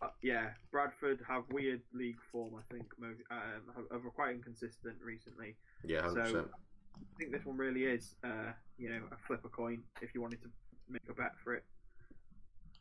[0.02, 2.54] uh, yeah, Bradford have weird league form.
[2.58, 5.56] I think mo- um, have, have quite inconsistent recently.
[5.84, 6.30] yeah, 100%.
[6.30, 6.48] so-
[6.94, 10.20] I think this one really is, uh, you know, a flip a coin if you
[10.20, 10.48] wanted to
[10.88, 11.64] make a bet for it.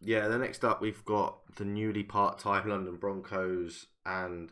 [0.02, 4.52] Yeah, the next up we've got the newly part-time London Broncos and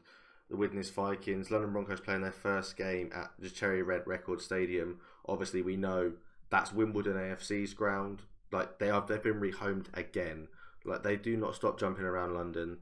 [0.49, 1.51] the Widnes Vikings.
[1.51, 4.99] London Broncos playing their first game at the Cherry Red Record Stadium.
[5.27, 6.13] Obviously, we know
[6.49, 8.21] that's Wimbledon AFC's ground.
[8.51, 10.47] Like they are, they've been rehomed again.
[10.85, 12.77] Like they do not stop jumping around London.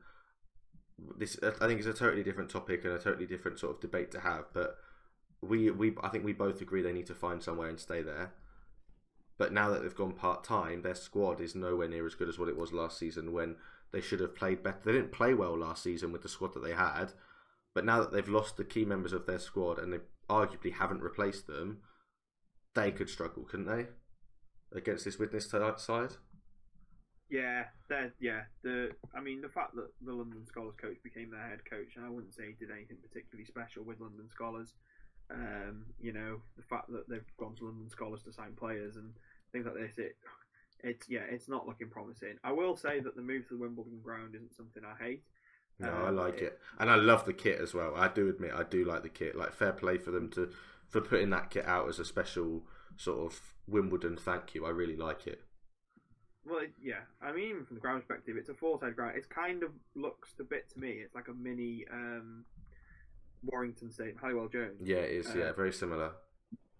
[1.17, 4.11] This, I think, is a totally different topic and a totally different sort of debate
[4.11, 4.45] to have.
[4.53, 4.77] But
[5.41, 8.33] we, we, I think we both agree they need to find somewhere and stay there.
[9.37, 12.39] But now that they've gone part time, their squad is nowhere near as good as
[12.39, 13.55] what it was last season when
[13.91, 14.79] they should have played better.
[14.83, 17.13] They didn't play well last season with the squad that they had,
[17.75, 21.03] but now that they've lost the key members of their squad and they arguably haven't
[21.03, 21.79] replaced them,
[22.73, 23.87] they could struggle, couldn't they?
[24.75, 26.13] Against this Widnes side?
[27.29, 28.41] Yeah, they're, yeah.
[28.63, 32.05] The I mean, the fact that the London Skolars coach became their head coach, and
[32.05, 34.73] I wouldn't say he did anything particularly special with London Skolars.
[35.29, 39.13] Um, you know, the fact that they've gone to London Skolars to sign players and
[39.51, 40.15] things like this, it,
[40.83, 42.37] it's yeah, it's not looking promising.
[42.43, 45.23] I will say that the move to the Wimbledon ground isn't something I hate.
[45.79, 47.95] No, I Um, like it, and I love the kit as well.
[47.95, 49.35] I do admit I do like the kit.
[49.35, 50.51] Like fair play for them to
[50.89, 52.63] for putting that kit out as a special
[52.95, 54.65] sort of Wimbledon thank you.
[54.65, 55.43] I really like it.
[56.47, 57.01] Well, it, yeah.
[57.21, 59.17] I mean, even from the ground perspective, it's a four-side ground.
[59.17, 60.91] It kind of looks a bit to me.
[61.03, 62.45] It's like a mini um,
[63.43, 64.81] Warrington Stadium, Halliwell Jones.
[64.83, 65.27] Yeah, it is.
[65.27, 66.11] Uh, yeah, very similar.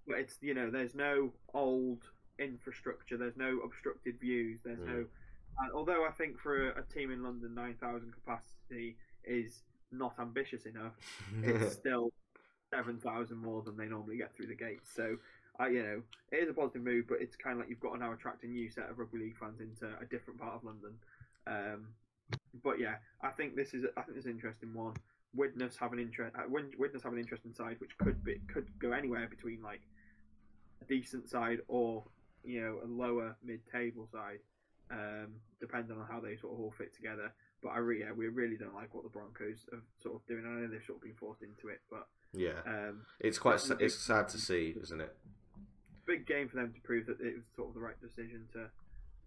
[0.07, 2.03] But it's you know, there's no old
[2.39, 3.17] infrastructure.
[3.17, 4.59] There's no obstructed views.
[4.63, 5.05] There's no.
[5.59, 10.13] And although I think for a, a team in London, nine thousand capacity is not
[10.19, 10.93] ambitious enough,
[11.43, 12.11] it's still
[12.73, 14.91] seven thousand more than they normally get through the gates.
[14.95, 15.17] So,
[15.59, 16.01] I you know,
[16.31, 18.43] it is a positive move, but it's kind of like you've got to now attract
[18.43, 20.93] a new set of rugby league fans into a different part of London.
[21.47, 21.87] Um,
[22.63, 24.93] but yeah, I think this is I think this is an interesting one.
[25.35, 26.35] Widnes have an interest.
[26.35, 29.81] Uh, Widnes have an interesting side, which could be could go anywhere between like
[30.81, 32.03] a decent side or
[32.43, 34.39] you know a lower mid-table side,
[34.91, 37.33] um, depending on how they sort of all fit together.
[37.63, 40.45] But I re- yeah, we really don't like what the Broncos are sort of doing.
[40.45, 43.95] I know they've sort of been forced into it, but yeah, um, it's quite it's
[43.95, 45.15] sad to see, isn't it?
[46.07, 48.69] Big game for them to prove that it was sort of the right decision to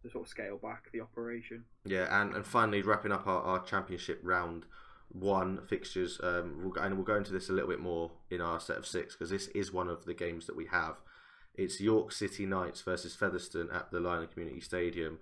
[0.02, 1.64] to sort of scale back the operation.
[1.84, 4.64] Yeah, and, and finally wrapping up our, our championship round
[5.10, 6.18] one fixtures.
[6.22, 8.86] Um, we'll, and we'll go into this a little bit more in our set of
[8.86, 10.96] six because this is one of the games that we have.
[11.54, 15.18] It's York City Knights versus Featherstone at the LNER Community Stadium.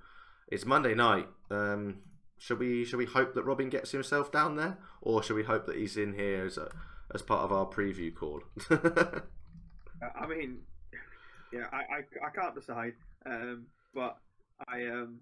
[0.46, 1.26] It's Monday night.
[1.50, 2.02] Um,
[2.38, 5.66] should we should we hope that Robin gets himself down there, or should we hope
[5.66, 6.70] that he's in here as a,
[7.12, 8.42] as part of our preview call?
[8.70, 10.60] I mean,
[11.52, 12.94] yeah, I, I, I can't decide,
[13.26, 14.16] um, but
[14.68, 15.20] I um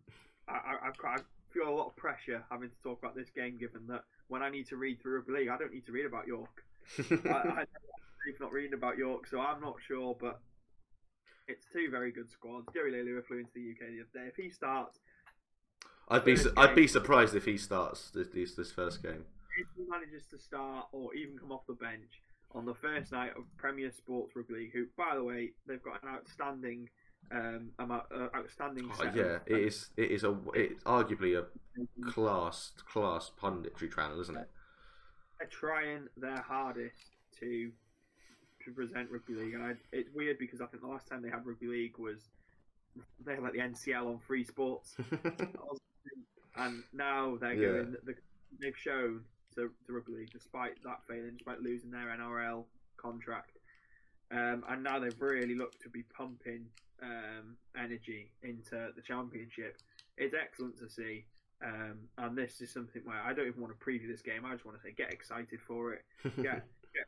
[0.48, 1.16] I, I, I
[1.52, 4.50] feel a lot of pressure having to talk about this game, given that when I
[4.50, 6.64] need to read through a league, I don't need to read about York.
[7.10, 7.64] I, I
[8.26, 10.40] I'm not reading about York, so I'm not sure, but
[11.48, 12.66] it's two very good squads.
[12.74, 14.28] Joey Leilua flew into the UK the other day.
[14.28, 14.98] If he starts,
[16.08, 19.24] I'd be First I'd be surprised if he starts this this, this first game.
[19.58, 22.22] if he manages to start or even come off the bench
[22.56, 26.02] on the first night of Premier Sports Rugby League, who, by the way, they've got
[26.02, 26.88] an outstanding,
[27.30, 28.90] um, amount, uh, outstanding.
[28.98, 29.90] Oh, yeah, it is.
[29.96, 30.34] It is a.
[30.54, 31.44] It's arguably a
[32.10, 34.48] class class punditry channel, isn't it?
[35.38, 37.70] They're trying their hardest to
[38.64, 41.28] to present rugby league, and I, it's weird because I think the last time they
[41.30, 42.18] had rugby league was
[43.24, 44.96] they had like the NCL on Free Sports,
[46.56, 47.68] and now they're Yeah.
[47.82, 47.96] going.
[48.04, 48.14] The,
[48.60, 49.20] they've shown
[49.56, 52.64] to, to rugby league, despite that failing, despite losing their NRL
[52.96, 53.58] contract,
[54.30, 56.66] um, and now they've really looked to be pumping
[57.02, 59.78] um, energy into the championship.
[60.16, 61.24] It's excellent to see.
[61.64, 64.44] Um, and this is something where I don't even want to preview this game.
[64.44, 66.04] I just want to say, get excited for it.
[66.36, 67.06] Get, get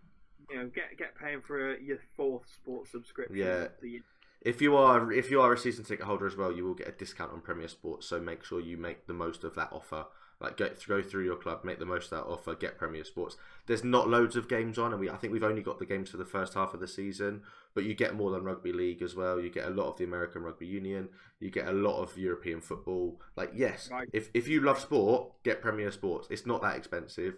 [0.51, 3.37] you know, get get paying for a, your fourth sports subscription.
[3.37, 3.69] Yeah.
[3.83, 4.01] the-
[4.41, 6.89] if you are if you are a season ticket holder as well, you will get
[6.89, 8.07] a discount on Premier Sports.
[8.07, 10.07] So make sure you make the most of that offer.
[10.41, 13.37] Like go go through your club, make the most of that offer, get Premier Sports.
[13.67, 16.11] There's not loads of games on, and we I think we've only got the games
[16.11, 17.43] for the first half of the season.
[17.75, 19.41] But you get more than rugby league as well.
[19.41, 21.09] You get a lot of the American Rugby Union.
[21.41, 23.21] You get a lot of European football.
[23.37, 26.29] Like yes, if if you love sport, get Premier Sports.
[26.31, 27.35] It's not that expensive,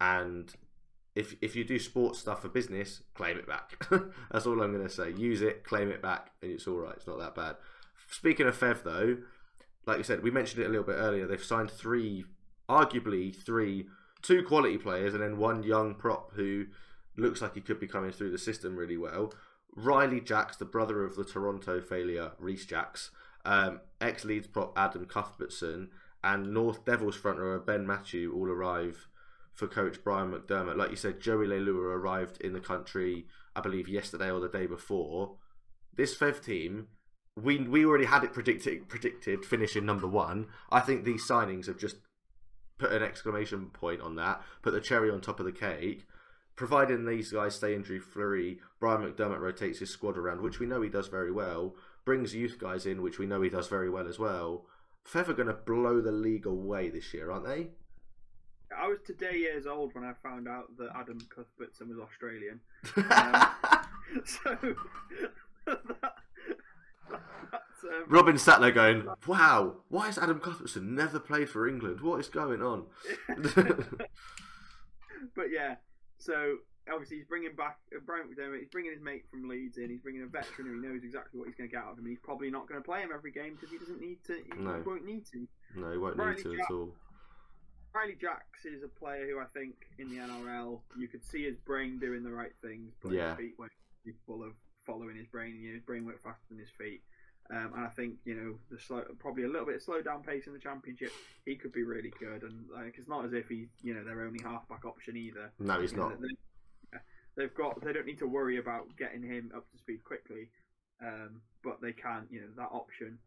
[0.00, 0.52] and
[1.14, 3.86] if if you do sports stuff for business, claim it back.
[4.32, 5.12] That's all I'm going to say.
[5.12, 6.94] Use it, claim it back, and it's all right.
[6.96, 7.56] It's not that bad.
[8.10, 9.18] Speaking of Fev, though,
[9.86, 11.26] like you said, we mentioned it a little bit earlier.
[11.26, 12.24] They've signed three,
[12.68, 13.86] arguably three,
[14.22, 16.66] two quality players, and then one young prop who
[17.16, 19.32] looks like he could be coming through the system really well.
[19.74, 23.10] Riley Jacks, the brother of the Toronto failure Reese Jacks,
[23.44, 25.90] um, ex Leeds prop Adam Cuthbertson,
[26.22, 29.08] and North Devils front rower Ben Matthew all arrive
[29.52, 30.76] for coach Brian McDermott.
[30.76, 33.26] Like you said, Joey Leilua arrived in the country,
[33.56, 35.36] I believe, yesterday or the day before.
[35.94, 36.88] This Fev team,
[37.40, 40.48] we we already had it predicted predicted finishing number one.
[40.70, 41.96] I think these signings have just
[42.78, 46.06] put an exclamation point on that, put the cherry on top of the cake.
[46.54, 50.82] Providing these guys stay injury free, Brian McDermott rotates his squad around, which we know
[50.82, 51.74] he does very well.
[52.04, 54.66] Brings youth guys in, which we know he does very well as well.
[55.14, 57.68] Are going to blow the league away this year, aren't they?
[58.76, 62.60] I was today years old when I found out that Adam Cuthbertson was Australian.
[62.96, 63.46] Um,
[64.24, 64.56] so
[65.66, 66.11] that,
[67.84, 72.00] um, Robin sat there going, "Wow, why has Adam Cuthbertson never played for England?
[72.00, 72.86] What is going on?"
[75.34, 75.76] but yeah,
[76.18, 76.56] so
[76.92, 78.60] obviously he's bringing back uh, Brian McDermott.
[78.60, 79.90] He's bringing his mate from Leeds in.
[79.90, 81.98] He's bringing a veteran who he knows exactly what he's going to get out of
[81.98, 82.06] him.
[82.06, 84.34] He's probably not going to play him every game because he doesn't need to.
[84.34, 84.82] He No.
[84.84, 85.46] won't need to.
[85.76, 86.94] no, he won't Riley need to Jack- at all.
[87.94, 91.56] Riley Jacks is a player who I think in the NRL you could see his
[91.56, 93.36] brain doing the right things, but Yeah.
[93.36, 93.68] his feet were
[94.26, 94.52] full of
[94.86, 95.54] following his brain.
[95.60, 97.02] You know, his brain worked faster than his feet.
[97.50, 100.46] Um, and I think you know the slow, probably a little bit slow down pace
[100.46, 101.12] in the championship.
[101.44, 104.22] He could be really good, and like it's not as if he, you know their
[104.22, 105.50] only halfback option either.
[105.58, 106.20] No, he's You not.
[106.20, 106.28] they-
[107.34, 107.82] They've got.
[107.82, 110.50] They don't need to worry about getting him up to speed quickly,
[111.02, 112.26] um, but they can.
[112.30, 113.18] You know that option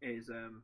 [0.00, 0.62] is um,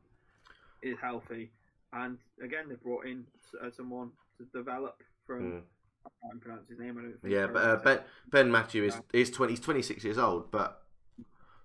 [0.81, 1.51] is healthy,
[1.91, 3.25] and again they brought in
[3.61, 5.41] uh, someone to develop from.
[5.41, 5.61] Mm.
[6.05, 6.97] I can't pronounce his name.
[6.97, 7.33] I don't think.
[7.33, 7.99] Yeah, but uh, Ben
[8.29, 9.53] Ben Matthew is is twenty.
[9.53, 10.82] He's twenty six years old, but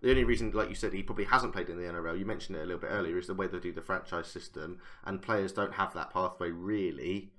[0.00, 2.18] the only reason, like you said, he probably hasn't played in the NRL.
[2.18, 3.18] You mentioned it a little bit earlier.
[3.18, 7.32] Is the way they do the franchise system, and players don't have that pathway really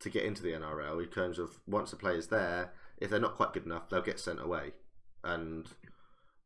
[0.00, 1.02] to get into the NRL.
[1.02, 4.18] In terms of once the player's there, if they're not quite good enough, they'll get
[4.18, 4.72] sent away,
[5.22, 5.68] and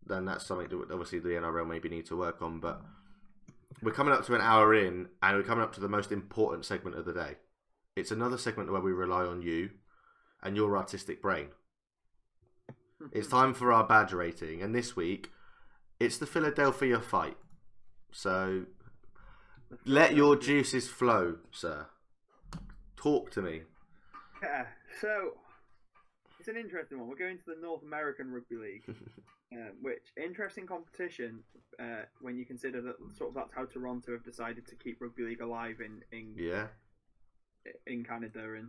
[0.04, 2.60] then that's something that obviously the NRL maybe need to work on.
[2.60, 2.82] But
[3.82, 6.66] we're coming up to an hour in, and we're coming up to the most important
[6.66, 7.36] segment of the day.
[7.96, 9.70] It's another segment where we rely on you
[10.42, 11.48] and your artistic brain.
[13.12, 15.30] It's time for our badge rating, and this week
[16.00, 17.36] it's the Philadelphia fight.
[18.12, 18.66] So
[19.84, 21.86] let your juices flow, sir.
[22.96, 23.62] Talk to me.
[24.42, 24.66] Yeah,
[25.00, 25.34] so
[26.38, 27.08] it's an interesting one.
[27.08, 28.82] We're going to the North American Rugby League,
[29.52, 31.40] uh, which interesting competition
[31.80, 35.24] uh, when you consider that sort of that's how Toronto have decided to keep rugby
[35.24, 36.66] league alive in in, Yeah,
[37.86, 38.68] in Canada and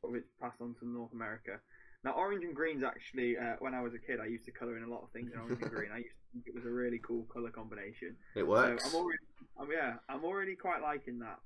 [0.00, 1.60] sort of it's passed on to North America.
[2.04, 4.76] Now, orange and green's actually, uh, when I was a kid, I used to colour
[4.76, 5.90] in a lot of things in orange and green.
[5.92, 8.16] I used it was a really cool colour combination.
[8.34, 8.82] it works.
[8.84, 9.18] So I'm already,
[9.60, 11.38] I'm, yeah, I'm already quite liking that.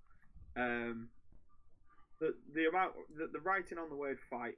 [0.57, 1.09] Um,
[2.20, 4.55] the the amount, the, the writing on the word fight,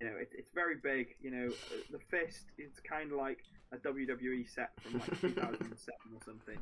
[0.00, 1.08] you know, it, it's very big.
[1.20, 1.48] You know,
[1.90, 3.38] the fist, it's kind of like
[3.72, 5.72] a WWE set from like 2007
[6.14, 6.58] or something.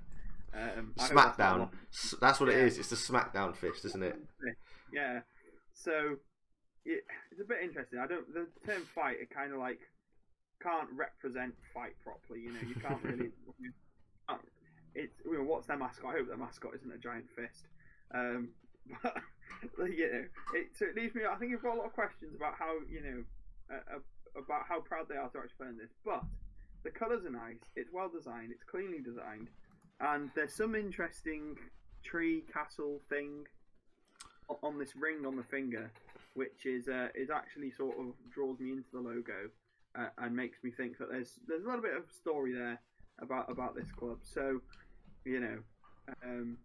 [0.55, 1.69] Um, that's Smackdown.
[1.93, 2.65] S- That's what it Yeah.
[2.67, 2.79] is.
[2.79, 4.17] It's the Smackdown fist, isn't it?
[4.93, 5.21] Yeah.
[5.73, 6.17] So
[6.85, 7.99] it, it's a bit interesting.
[7.99, 8.33] I don't.
[8.33, 9.81] The term fight, it kind of like
[10.63, 12.41] can't represent fight properly.
[12.41, 13.31] You know, you can't really.
[13.61, 13.73] you
[14.29, 14.41] can't-
[14.95, 16.15] it's you know, what's their mascot?
[16.15, 17.67] I hope their mascot isn't a giant fist.
[18.15, 18.51] Um,
[19.03, 20.25] but you know,
[20.55, 21.23] it, so it leaves me.
[21.29, 23.25] I think you've got a lot of questions about how you know
[23.75, 23.99] uh,
[24.39, 25.91] about how proud they are to actually play in this.
[26.05, 26.23] But
[26.85, 27.59] the colours are nice.
[27.77, 28.53] It's well designed.
[28.53, 29.49] It's cleanly designed,
[30.01, 31.57] and there's some interesting
[32.05, 33.47] tree castle thing
[34.63, 35.91] on this ring on the finger,
[36.35, 39.51] which is uh, is actually sort of draws me into the logo
[39.99, 42.81] uh, and makes me think that there's there's a little bit of story there
[43.21, 44.19] about about this club.
[44.23, 44.61] So,
[45.25, 45.59] you know,
[46.25, 46.59] um,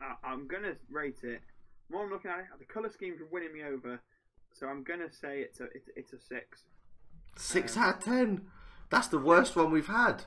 [0.00, 1.40] I, I'm gonna rate it.
[1.90, 4.00] More I'm looking at it, the color scheme's are winning me over.
[4.52, 6.64] So I'm gonna say it's a it's, it's a six.
[7.36, 8.42] Six Uh, out of ten.
[8.90, 10.24] That's the worst one we've had.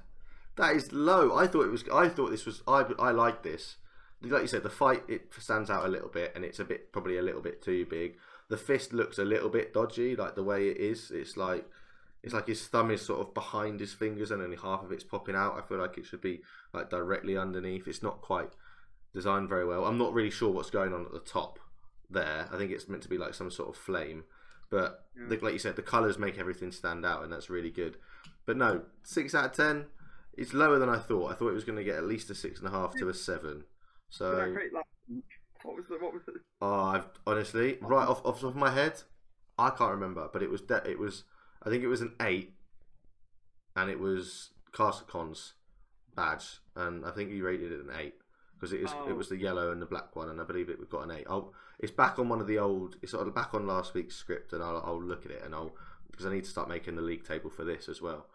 [0.58, 1.36] That is low.
[1.36, 1.84] I thought it was.
[1.94, 2.62] I thought this was.
[2.68, 3.78] I I like this.
[4.22, 6.92] Like you said, the fight it stands out a little bit, and it's a bit
[6.92, 8.18] probably a little bit too big.
[8.48, 11.12] The fist looks a little bit dodgy, like the way it is.
[11.12, 11.66] It's like
[12.26, 15.04] it's like his thumb is sort of behind his fingers, and only half of it's
[15.04, 15.58] popping out.
[15.58, 16.42] I feel like it should be
[16.74, 17.88] like directly underneath.
[17.88, 18.50] It's not quite
[19.14, 19.86] designed very well.
[19.86, 21.60] I'm not really sure what's going on at the top
[22.10, 22.50] there.
[22.52, 24.26] I think it's meant to be like some sort of flame,
[24.70, 25.28] but Yeah.
[25.30, 27.98] the, like you said, the colours make everything stand out, and that's really good.
[28.46, 29.86] But no, six out of ten.
[30.38, 31.32] It's lower than I thought.
[31.32, 33.08] I thought it was going to get at least a six and a half to
[33.08, 33.64] a seven.
[34.10, 35.24] So, create last week?
[35.64, 38.56] What was the what was the oh, I've honestly, right off off the top of
[38.56, 39.02] my head,
[39.58, 41.24] I can't remember, but it was de- it was
[41.64, 42.54] I think it was an eight,
[43.76, 45.54] and it was Castle Cons
[46.16, 48.16] badge, and I think he rated it an eight
[48.56, 49.10] because it is Oh.
[49.10, 51.26] it was the yellow and the black one, and I believe it got an eight.
[51.30, 52.96] I'll, it's back on one of the old.
[53.02, 55.54] It's sort of back on last week's script, and I'll, I'll look at it and
[55.54, 55.76] I'll
[56.10, 58.28] because I need to start making the league table for this as well.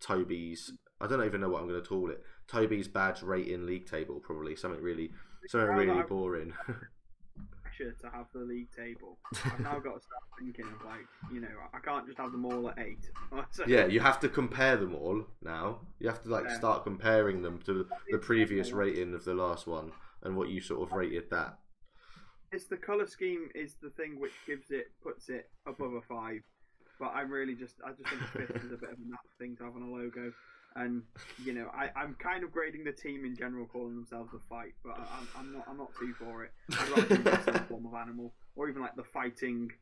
[0.00, 2.22] Toby's I don't even know what I'm going to call it.
[2.48, 5.12] Toby's badge rating league table probably something really
[5.48, 6.52] something really boring.
[7.80, 9.18] pressure to have the league table.
[9.44, 12.44] I've now got to start thinking of like, you know, I can't just have them
[12.44, 13.10] all at eight.
[13.52, 15.80] So- yeah, you have to compare them all now.
[15.98, 16.56] You have to like Yeah.
[16.58, 20.82] start comparing them to the previous rating of the last one and what you sort
[20.88, 21.58] of rated that.
[22.52, 26.40] It's the color scheme is the thing which gives it puts it above a five.
[26.98, 29.56] But I'm really just I just think fifth is a bit of a naff thing
[29.56, 30.32] to have on a logo.
[30.76, 31.02] And
[31.44, 34.74] you know, I, I'm kind of grading the team in general, calling themselves the fight,
[34.84, 36.52] but I, I'm, I'm not I'm not too for it.
[36.78, 39.72] I'd rather think some form of animal, or even like the fighting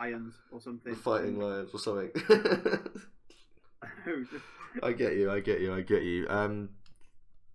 [0.00, 0.94] lions or something.
[0.94, 2.10] The fighting lions or something.
[4.82, 6.26] I get you, I get you, I get you.
[6.28, 6.70] Um,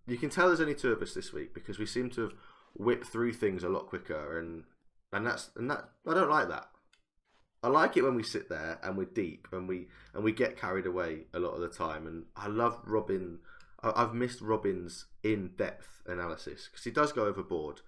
[0.08, 2.34] you can tell there's only two of us this week because we seem to have
[2.76, 4.64] whipped through things a lot quicker, and
[5.12, 6.70] and that's and that I don't like that.
[7.62, 10.58] I like it when we sit there and we're deep and we and we get
[10.58, 12.08] carried away a lot of the time.
[12.08, 13.40] And I love Robin.
[13.82, 17.82] I've missed Robin's in-depth analysis because he does go overboard,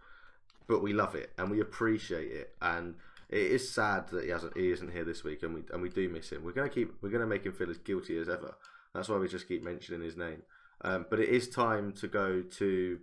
[0.67, 2.55] but we love it and we appreciate it.
[2.61, 2.95] And
[3.30, 5.89] it is sad that he hasn't he isn't here this week, and we and we
[5.89, 6.43] do miss him.
[6.43, 8.55] We're gonna keep we're gonna make him feel as guilty as ever.
[8.93, 10.43] That's why we just keep mentioning his name.
[10.82, 12.99] Um, but it is time to go to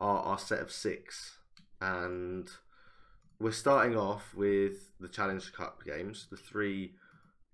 [0.00, 1.38] our, our set of six,
[1.80, 2.48] and
[3.44, 6.92] we're starting off with the Challenge Cup games, the three,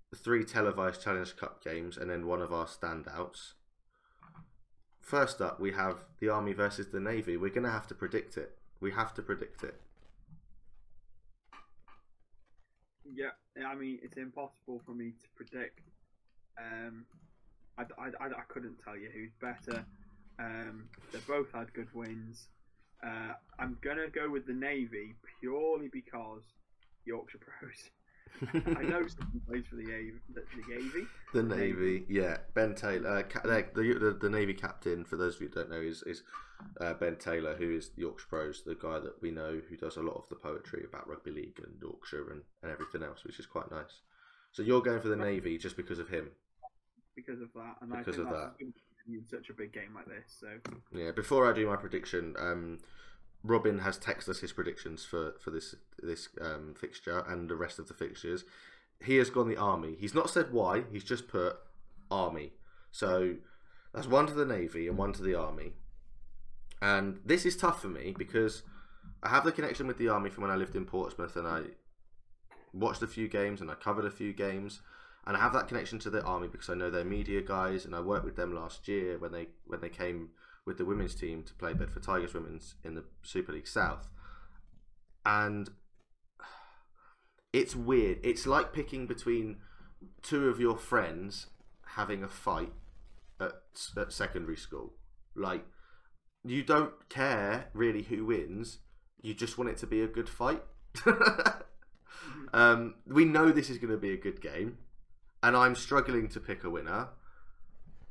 [0.09, 3.55] the three televised Challenge Cup games, and then one of our standouts.
[5.01, 7.35] First up, we have the Army versus the Navy.
[7.35, 8.57] We're going to have to predict it.
[8.79, 9.81] We have to predict it.
[13.03, 13.31] Yeah,
[13.67, 15.81] I mean, it's impossible for me to predict.
[16.57, 17.03] Um,
[17.77, 19.83] I, I, I, I couldn't tell you who's better.
[20.39, 22.47] Um, they both had good wins.
[23.03, 26.41] Uh, I'm gonna go with the Navy purely because
[27.05, 27.89] Yorkshire Pros.
[28.77, 29.85] I know someone plays for the
[30.33, 31.07] the, the Navy.
[31.33, 35.03] The Navy, yeah, Ben Taylor, uh, ca- the, the the Navy captain.
[35.03, 36.23] For those of you who don't know, is is
[36.79, 40.01] uh, Ben Taylor, who is Yorkshire Pros, the guy that we know who does a
[40.01, 43.45] lot of the poetry about rugby league and Yorkshire and, and everything else, which is
[43.45, 44.01] quite nice.
[44.51, 46.29] So you're going for the Navy just because of him,
[47.15, 48.53] Because of that, and Because of that.
[49.07, 50.35] In such a big game like this.
[50.39, 50.47] So
[50.93, 51.11] yeah.
[51.11, 52.79] Before I do my prediction, um,
[53.43, 57.79] Robin has texted us his predictions for for this this um, fixture and the rest
[57.79, 58.43] of the fixtures.
[59.03, 59.95] He has gone the army.
[59.99, 60.83] He's not said why.
[60.91, 61.57] He's just put
[62.11, 62.51] army.
[62.91, 63.35] So
[63.93, 65.73] that's one to the navy and one to the army.
[66.81, 68.63] And this is tough for me because
[69.23, 71.61] I have the connection with the army from when I lived in Portsmouth and I
[72.73, 74.81] watched a few games and I covered a few games.
[75.25, 77.95] And I have that connection to the army because I know their media guys and
[77.95, 80.29] I worked with them last year when they when they came
[80.65, 84.09] with the women's team to play Bedford Tigers women's in the Super League South.
[85.25, 85.69] And
[87.53, 88.19] it's weird.
[88.23, 89.57] It's like picking between
[90.21, 91.47] two of your friends
[91.95, 92.71] having a fight
[93.39, 93.53] at,
[93.97, 94.93] at secondary school.
[95.35, 95.65] Like,
[96.43, 98.79] you don't care really who wins.
[99.21, 100.63] You just want it to be a good fight.
[102.53, 104.77] um, we know this is going to be a good game,
[105.43, 107.09] and I'm struggling to pick a winner.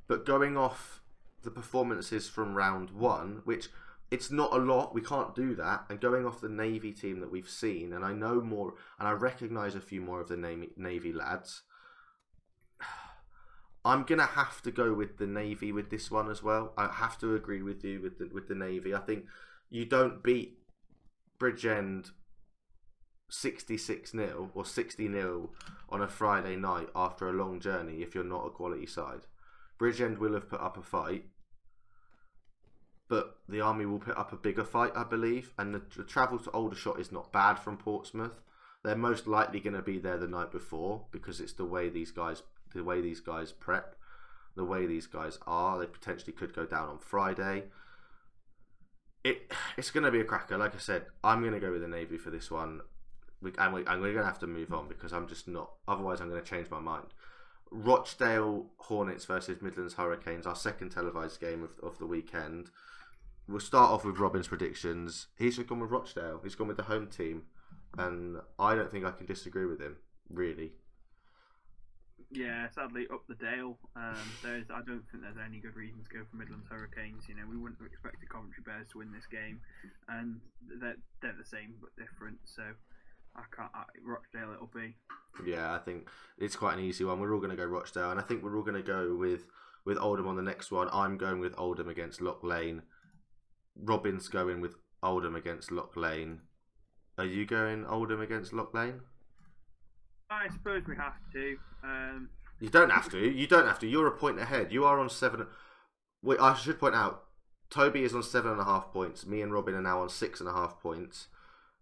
[0.06, 1.00] But going off
[1.42, 3.68] the performances from round one, which
[4.10, 5.84] it's not a lot, we can't do that.
[5.88, 9.12] And going off the Navy team that we've seen, and I know more, and I
[9.12, 11.62] recognise a few more of the Navy, Navy lads.
[13.84, 16.72] I'm gonna have to go with the Navy with this one as well.
[16.76, 18.94] I have to agree with you with the with the Navy.
[18.94, 19.26] I think
[19.70, 20.58] you don't beat
[21.38, 22.10] Bridgend
[23.30, 25.50] 66 0 or 60 0
[25.88, 29.20] on a Friday night after a long journey if you're not a quality side.
[29.80, 31.24] Bridgend will have put up a fight,
[33.08, 35.52] but the army will put up a bigger fight, I believe.
[35.58, 38.40] And the, the travel to Aldershot is not bad from Portsmouth.
[38.84, 42.10] They're most likely going to be there the night before because it's the way these
[42.10, 42.42] guys,
[42.74, 43.96] the way these guys prep,
[44.54, 45.78] the way these guys are.
[45.78, 47.64] They potentially could go down on Friday.
[49.22, 50.56] It it's going to be a cracker.
[50.56, 52.80] Like I said, I'm going to go with the Navy for this one.
[53.42, 55.72] We, and we, and we're going to have to move on because I'm just not.
[55.88, 57.06] Otherwise, I'm going to change my mind.
[57.70, 62.70] Rochdale Hornets versus Midlands Hurricanes, our second televised game of, of the weekend.
[63.48, 65.28] We'll start off with Robin's predictions.
[65.38, 66.40] He's just gone with Rochdale.
[66.42, 67.44] He's gone with the home team,
[67.96, 69.96] and I don't think I can disagree with him.
[70.28, 70.72] Really,
[72.30, 73.76] Yeah, sadly, up the Dale.
[73.96, 77.24] Um, there's, I don't think there's any good reason to go for Midlands Hurricanes.
[77.28, 79.60] You know, we wouldn't have expected Coventry Bears to win this game,
[80.08, 80.40] and
[80.80, 82.38] they're they're the same but different.
[82.44, 82.62] So,
[83.36, 83.70] I can't.
[83.74, 84.94] I, Rochdale, it'll be.
[85.46, 86.08] Yeah, I think
[86.38, 87.20] it's quite an easy one.
[87.20, 89.46] We're all going to go Rochdale, and I think we're all going to go with
[89.84, 90.88] with Oldham on the next one.
[90.92, 92.82] I'm going with Oldham against Lock Lane.
[93.76, 96.40] Robin's going with Oldham against Lock Lane.
[97.16, 99.00] Are you going Oldham against Lock Lane?
[100.30, 101.56] I suppose we have to.
[101.82, 102.28] Um,
[102.60, 103.18] You don't have to.
[103.18, 103.86] You don't have to.
[103.86, 104.72] You're a point ahead.
[104.72, 105.46] You are on seven.
[106.22, 107.24] Wait, I should point out,
[107.70, 109.26] Toby is on seven and a half points.
[109.26, 111.28] Me and Robin are now on six and a half points.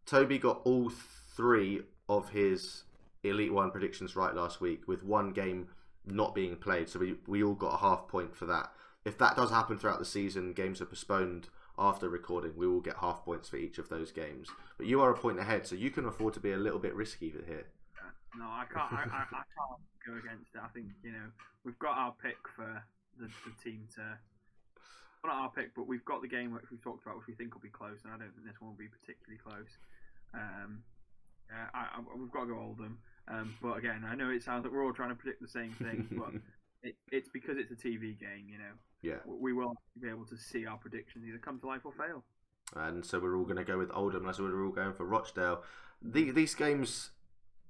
[0.06, 0.90] Toby got all
[1.38, 2.82] three of his
[3.22, 5.68] Elite One predictions right last week, with one game
[6.04, 6.88] not being played.
[6.88, 8.72] So we we all got a half point for that.
[9.04, 12.54] If that does happen throughout the season, games are postponed after recording.
[12.56, 14.48] We will get half points for each of those games.
[14.76, 16.94] But you are a point ahead, so you can afford to be a little bit
[16.94, 17.66] risky here.
[18.36, 18.92] no, I can't.
[18.92, 20.60] I, I, I can't go against it.
[20.62, 21.30] I think you know
[21.64, 22.82] we've got our pick for
[23.18, 24.18] the, the team to.
[25.24, 27.52] Not our pick, but we've got the game which we've talked about, which we think
[27.52, 29.76] will be close, and I don't think this one will be particularly close.
[30.32, 30.84] Um,
[31.50, 32.98] yeah, I, I, we've got to go Oldham.
[33.28, 35.72] Um, but again, I know it sounds like we're all trying to predict the same
[35.72, 36.30] thing, but
[36.82, 38.46] it, it's because it's a TV game.
[38.48, 38.72] You know,
[39.02, 39.16] Yeah.
[39.26, 42.24] we will be able to see our predictions either come to life or fail.
[42.76, 44.24] and so we're all going to go with Oldham.
[44.24, 45.62] That's what we're all going for Rochdale.
[46.00, 47.10] The, these games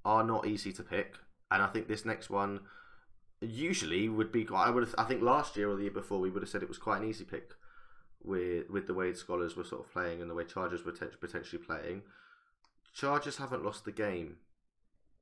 [0.04, 1.16] are not easy to pick,
[1.50, 2.60] and I think this next one
[3.40, 4.46] usually would be.
[4.54, 4.84] I would.
[4.84, 6.78] Have, I think last year or the year before we would have said it was
[6.78, 7.52] quite an easy pick
[8.22, 11.06] with with the way Skolars were sort of playing and the way Chargers were te-
[11.20, 12.02] potentially playing.
[12.98, 14.38] Chargers haven't lost the game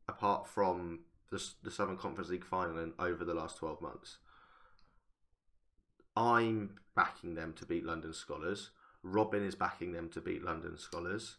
[0.08, 1.00] apart from
[1.30, 4.16] the, the Southern Conference League final over the last twelve months.
[6.16, 8.68] I'm backing them to beat London Skolars.
[9.02, 11.34] Robin is backing them to beat London Skolars.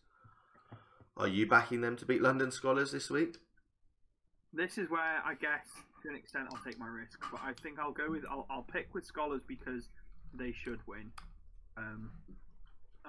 [1.17, 3.37] Are you backing them to beat London Skolars this week?
[4.53, 5.65] This is where I guess
[6.03, 8.67] to an extent I'll take my risk, but I think I'll go with I'll, I'll
[8.71, 9.89] pick with Skolars because
[10.35, 11.11] they should win.
[11.77, 12.11] Um,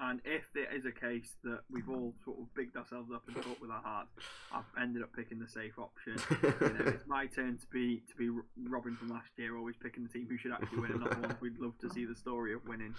[0.01, 3.35] and if there is a case that we've all sort of bigged ourselves up and
[3.43, 4.11] thought with our hearts,
[4.53, 6.17] I've ended up picking the safe option.
[6.61, 8.29] You know, it's my turn to be to be
[8.69, 11.27] Robin from last year, always picking the team who should actually win, and not the
[11.27, 12.93] ones we'd love to see the story of winning.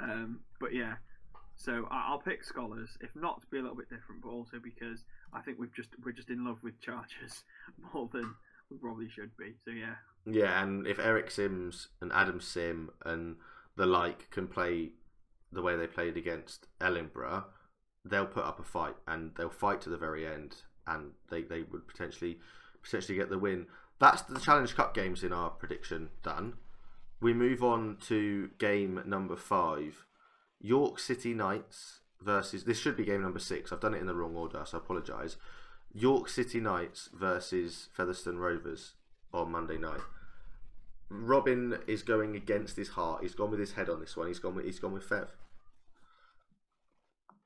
[0.00, 0.94] Um, but yeah,
[1.56, 4.58] so I- I'll pick Skolars, if not to be a little bit different, but also
[4.62, 7.44] because I think we've just we're just in love with Chargers
[7.94, 8.34] more than
[8.70, 9.54] we probably should be.
[9.64, 9.94] So yeah,
[10.26, 13.36] Yeah, and if Eric Sims and Adam Sim and
[13.76, 14.90] the like can play
[15.52, 17.44] the way they played against Ellenborough,
[18.04, 21.62] they'll put up a fight and they'll fight to the very end, and they, they
[21.62, 22.38] would potentially
[22.82, 23.66] potentially get the win.
[23.98, 26.54] That's the Challenge Cup games in our prediction done.
[27.20, 30.06] We move on to game number five,
[30.58, 32.64] York City Knights versus.
[32.64, 33.72] This should be game number six.
[33.72, 35.36] I've done it in the wrong order, so I apologise.
[35.92, 38.94] York City Knights versus Featherstone Rovers
[39.34, 40.00] on Monday night.
[41.10, 43.22] Robin is going against his heart.
[43.22, 44.28] He's gone with his head on this one.
[44.28, 45.28] He's gone with he's gone with Fev.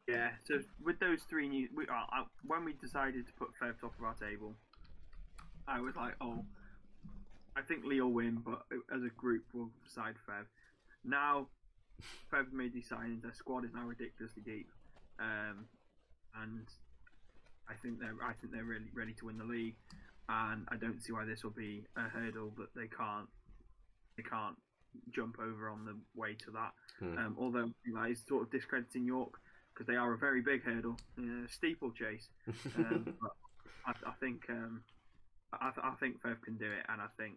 [0.07, 0.31] yeah.
[0.45, 3.95] So with those three new, we, uh, uh, when we decided to put Fev top
[3.99, 4.55] of our table,
[5.67, 6.45] I was like, oh,
[7.57, 8.63] I think Leigh will win, but
[8.95, 10.45] as a group we'll side Fev.
[11.05, 11.49] Now,
[12.33, 13.23] Fev made these signings.
[13.23, 14.69] Their squad is now ridiculously deep,
[15.19, 15.65] um,
[16.43, 16.67] and
[17.69, 19.77] I think they're I think they're really ready to win the league,
[20.29, 23.29] and I don't see why this will be a hurdle that they can't
[24.17, 24.57] they can't
[25.11, 26.73] jump over on the way to that.
[26.99, 27.19] Hmm.
[27.19, 29.41] Um, although that is sort of discrediting York
[29.73, 32.29] because they are a very big hurdle, uh, steeplechase.
[32.77, 33.33] Um, but
[33.87, 34.83] I, I think um,
[35.53, 37.35] I, I think Fev can do it, and I think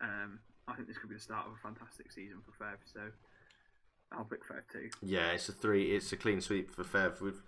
[0.00, 0.38] um,
[0.68, 2.76] I think this could be the start of a fantastic season for Fev.
[2.92, 3.00] So
[4.12, 4.90] I'll pick Fev too.
[5.02, 5.94] Yeah, it's a three.
[5.94, 7.20] It's a clean sweep for Fev.
[7.20, 7.42] We've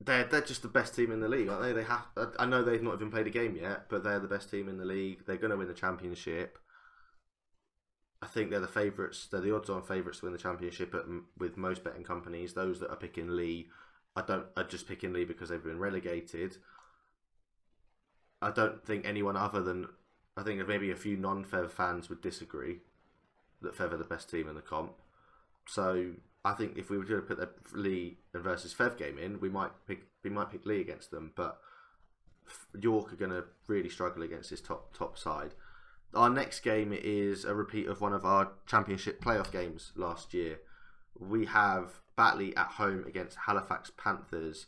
[0.00, 1.72] they're they're just the best team in the league, aren't they?
[1.72, 2.06] They have.
[2.38, 4.78] I know they've not even played a game yet, but they're the best team in
[4.78, 5.24] the league.
[5.26, 6.58] They're going to win the championship.
[8.24, 9.28] I think they're the favourites.
[9.30, 11.04] They're the odds-on favourites to win the championship at,
[11.36, 12.54] with most betting companies.
[12.54, 13.66] Those that are picking Leigh,
[14.16, 14.46] I don't.
[14.56, 16.56] Are just picking Leigh because they've been relegated.
[18.40, 19.88] I don't think anyone other than
[20.38, 22.78] I think maybe a few non-Fev fans would disagree
[23.60, 24.92] that Fev are the best team in the comp.
[25.68, 26.12] So
[26.46, 29.72] I think if we were to put the Leigh versus Fev game in, we might
[29.86, 31.60] pick we might pick Leigh against them, but
[32.80, 35.52] York are going to really struggle against this top top side.
[36.14, 40.60] Our next game is a repeat of one of our championship playoff games last year.
[41.18, 44.66] We have Batley at home against Halifax Panthers,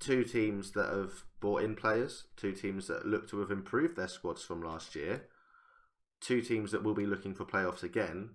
[0.00, 4.08] two teams that have brought in players, two teams that look to have improved their
[4.08, 5.26] squads from last year,
[6.20, 8.30] two teams that will be looking for playoffs again.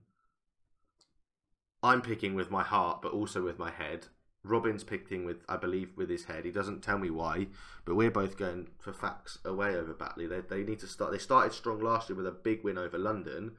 [1.81, 4.07] I'm picking with my heart, but also with my head.
[4.49, 6.45] Robin's picking with, I believe, with his head.
[6.45, 7.48] He doesn't tell me why,
[7.86, 10.28] but we're both going for Fax away over Batley.
[10.28, 11.11] They, they need to start.
[11.11, 13.53] They started strong last year with a big win over London.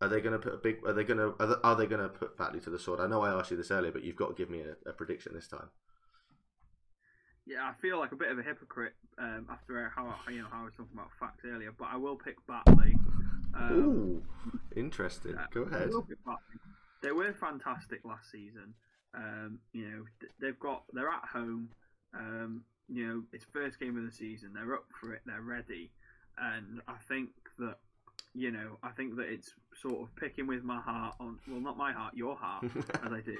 [0.00, 0.78] Are they going to put a big?
[0.86, 1.34] Are they going to?
[1.38, 3.00] Are they, are they going to put Batley to the sword?
[3.00, 4.92] I know I asked you this earlier, but you've got to give me a, a
[4.92, 5.68] prediction this time.
[7.46, 10.62] Yeah, I feel like a bit of a hypocrite um, after how you know how
[10.62, 12.94] I was talking about Fax earlier, but I will pick Batley.
[13.54, 14.22] Um, Ooh,
[14.76, 15.36] interesting.
[15.52, 15.90] Go I ahead.
[15.90, 16.60] will pick Batley.
[17.02, 18.74] They were fantastic last season.
[19.14, 20.04] Um, you know,
[20.40, 21.70] they've got they're at home.
[22.14, 24.50] Um, you know, it's first game of the season.
[24.54, 25.22] They're up for it.
[25.26, 25.90] They're ready,
[26.38, 27.76] and I think that
[28.34, 31.76] you know, I think that it's sort of picking with my heart on well, not
[31.76, 32.64] my heart, your heart,
[33.04, 33.36] as I do.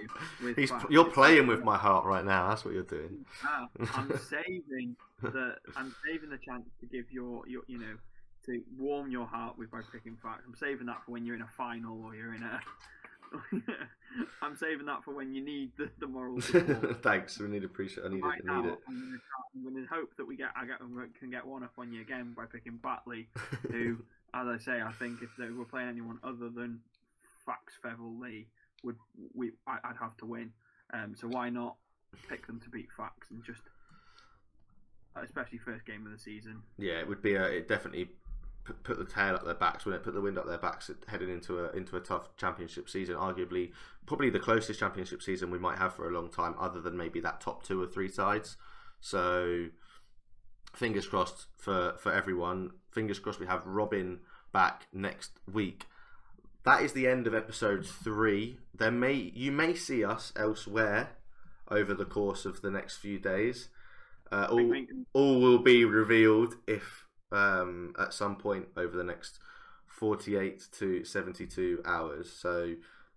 [0.89, 2.49] You're playing with my heart right now.
[2.49, 3.25] That's what you're doing.
[3.45, 7.95] Ah, I'm saving the I'm saving the chance to give your your you know
[8.47, 10.43] to warm your heart with by picking Fax.
[10.47, 12.61] I'm saving that for when you're in a final or you're in a.
[14.43, 17.03] I'm saving that for when you need the, the moral support.
[17.03, 17.39] Thanks.
[17.39, 18.07] We need to appreciate.
[18.07, 18.45] I need right it.
[18.49, 18.79] I now, need it.
[18.89, 19.19] I'm going to
[19.55, 20.79] I'm going to hope that we get I get
[21.19, 23.29] can get one up on you again by picking Batley,
[23.71, 23.99] who,
[24.35, 26.81] as I say, I think if they were playing anyone other than
[27.47, 28.47] Fax Fevel Leigh,
[28.85, 28.97] would
[29.35, 30.53] we I, I'd have to win.
[30.93, 31.77] Um, so why not
[32.29, 33.63] pick them to beat Fax and just,
[35.23, 36.63] especially first game of the season.
[36.79, 37.45] Yeah, it would be a.
[37.45, 38.11] It definitely
[38.83, 40.05] put, the tail up their backs, wouldn't it?
[40.05, 43.17] Put the wind up their backs heading into a into a tough championship season.
[43.17, 43.73] Arguably,
[44.07, 47.21] probably the closest championship season we might have for a long time, other than maybe
[47.21, 48.57] that top two or three sides.
[49.01, 49.67] So,
[50.75, 52.71] fingers crossed for for everyone.
[52.91, 54.21] Fingers crossed we have Robin
[54.53, 55.87] back next week.
[56.65, 58.59] That is the end of episode three.
[58.75, 61.11] There may you may see us elsewhere
[61.71, 63.69] over the course of the next few days.
[64.33, 64.75] Uh, all,
[65.13, 69.39] all will be revealed if um, at some point over the next
[69.87, 72.33] 48 to 72 hours.
[72.33, 72.75] So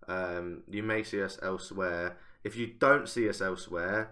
[0.08, 2.18] um, you may see us elsewhere.
[2.42, 4.10] If you don't see us elsewhere,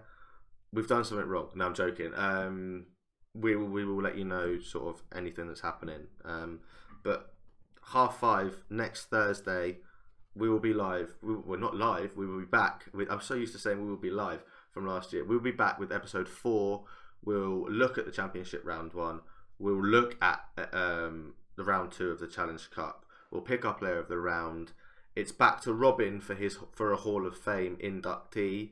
[0.71, 1.49] we've done something wrong.
[1.55, 2.11] No, I'm joking.
[2.15, 2.87] Um,
[3.35, 6.07] we will, we will let you know sort of anything that's happening.
[6.25, 6.59] Um,
[7.03, 7.33] but
[7.91, 9.77] half five next Thursday,
[10.35, 11.13] we will be live.
[11.21, 12.15] We, we're not live.
[12.15, 12.85] We will be back.
[13.09, 15.23] I'm so used to saying we will be live from last year.
[15.23, 16.85] We'll be back with episode four.
[17.23, 19.21] We'll look at the championship round one.
[19.63, 20.41] We'll look at
[20.73, 23.05] um, the round two of the Challenge Cup.
[23.31, 24.73] We'll pick our player of the round.
[25.15, 28.71] It's back to Robin for his for a Hall of Fame inductee.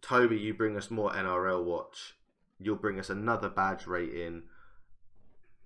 [0.00, 2.14] Toby, you bring us more NRL watch.
[2.58, 4.44] You'll bring us another badge rating,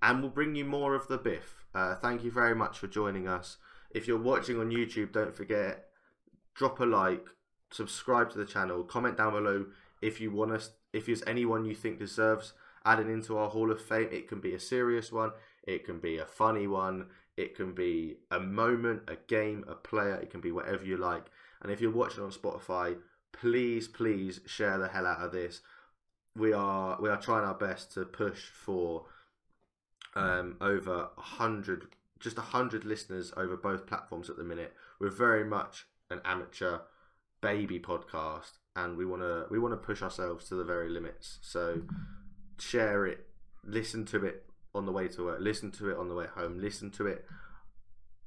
[0.03, 1.65] and we'll bring you more of the Biff.
[1.73, 3.59] Uh, thank you very much for joining us.
[3.93, 5.85] If you're watching on YouTube, don't forget
[6.57, 7.27] drop a like,
[7.71, 9.67] subscribe to the channel, comment down below
[10.03, 10.71] if you want us.
[10.93, 12.55] If there's anyone you think deserves
[12.85, 15.33] adding into our Hall of Fame, it can be a serious one,
[15.65, 20.15] it can be a funny one, it can be a moment, a game, a player,
[20.15, 21.27] it can be whatever you like.
[21.63, 22.97] And if you're watching on Spotify,
[23.33, 25.61] please, please share the hell out of this.
[26.37, 29.07] We are we are trying our best to push for
[30.15, 31.89] um, over a hundred,
[32.19, 34.75] just a hundred listeners over both platforms at the minute.
[34.99, 36.79] We're very much an amateur
[37.41, 41.39] baby podcast, and we want to we want to push ourselves to the very limits.
[41.43, 41.83] So
[42.61, 43.27] share it,
[43.65, 46.59] listen to it on the way to work, listen to it on the way home,
[46.59, 47.25] listen to it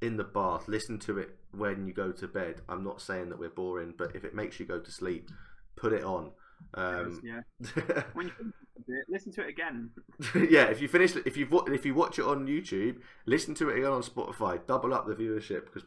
[0.02, 2.62] in the bath, listen to it when you go to bed.
[2.68, 5.30] I'm not saying that we're boring, but if it makes you go to sleep,
[5.76, 6.32] put it on.
[6.74, 7.42] Um, yeah.
[8.14, 8.54] When you finish
[8.88, 9.92] it, listen to it again.
[10.50, 13.78] yeah, if you finish, if you if you watch it on YouTube, listen to it
[13.78, 14.66] again on Spotify.
[14.66, 15.84] Double up the viewership because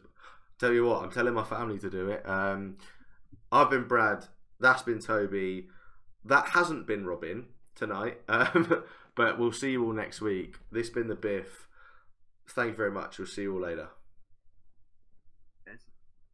[0.59, 2.27] tell you what, I'm telling my family to do it.
[2.27, 2.77] Um,
[3.51, 4.25] I've been Brad.
[4.59, 5.67] That's been Toby.
[6.25, 7.45] That hasn't been Robin
[7.77, 8.21] tonight.
[8.29, 8.83] Um,
[9.15, 10.57] but we'll see you all next week.
[10.71, 11.67] This has been the Biff.
[12.47, 13.17] Thank you very much.
[13.17, 13.89] We'll see you all later.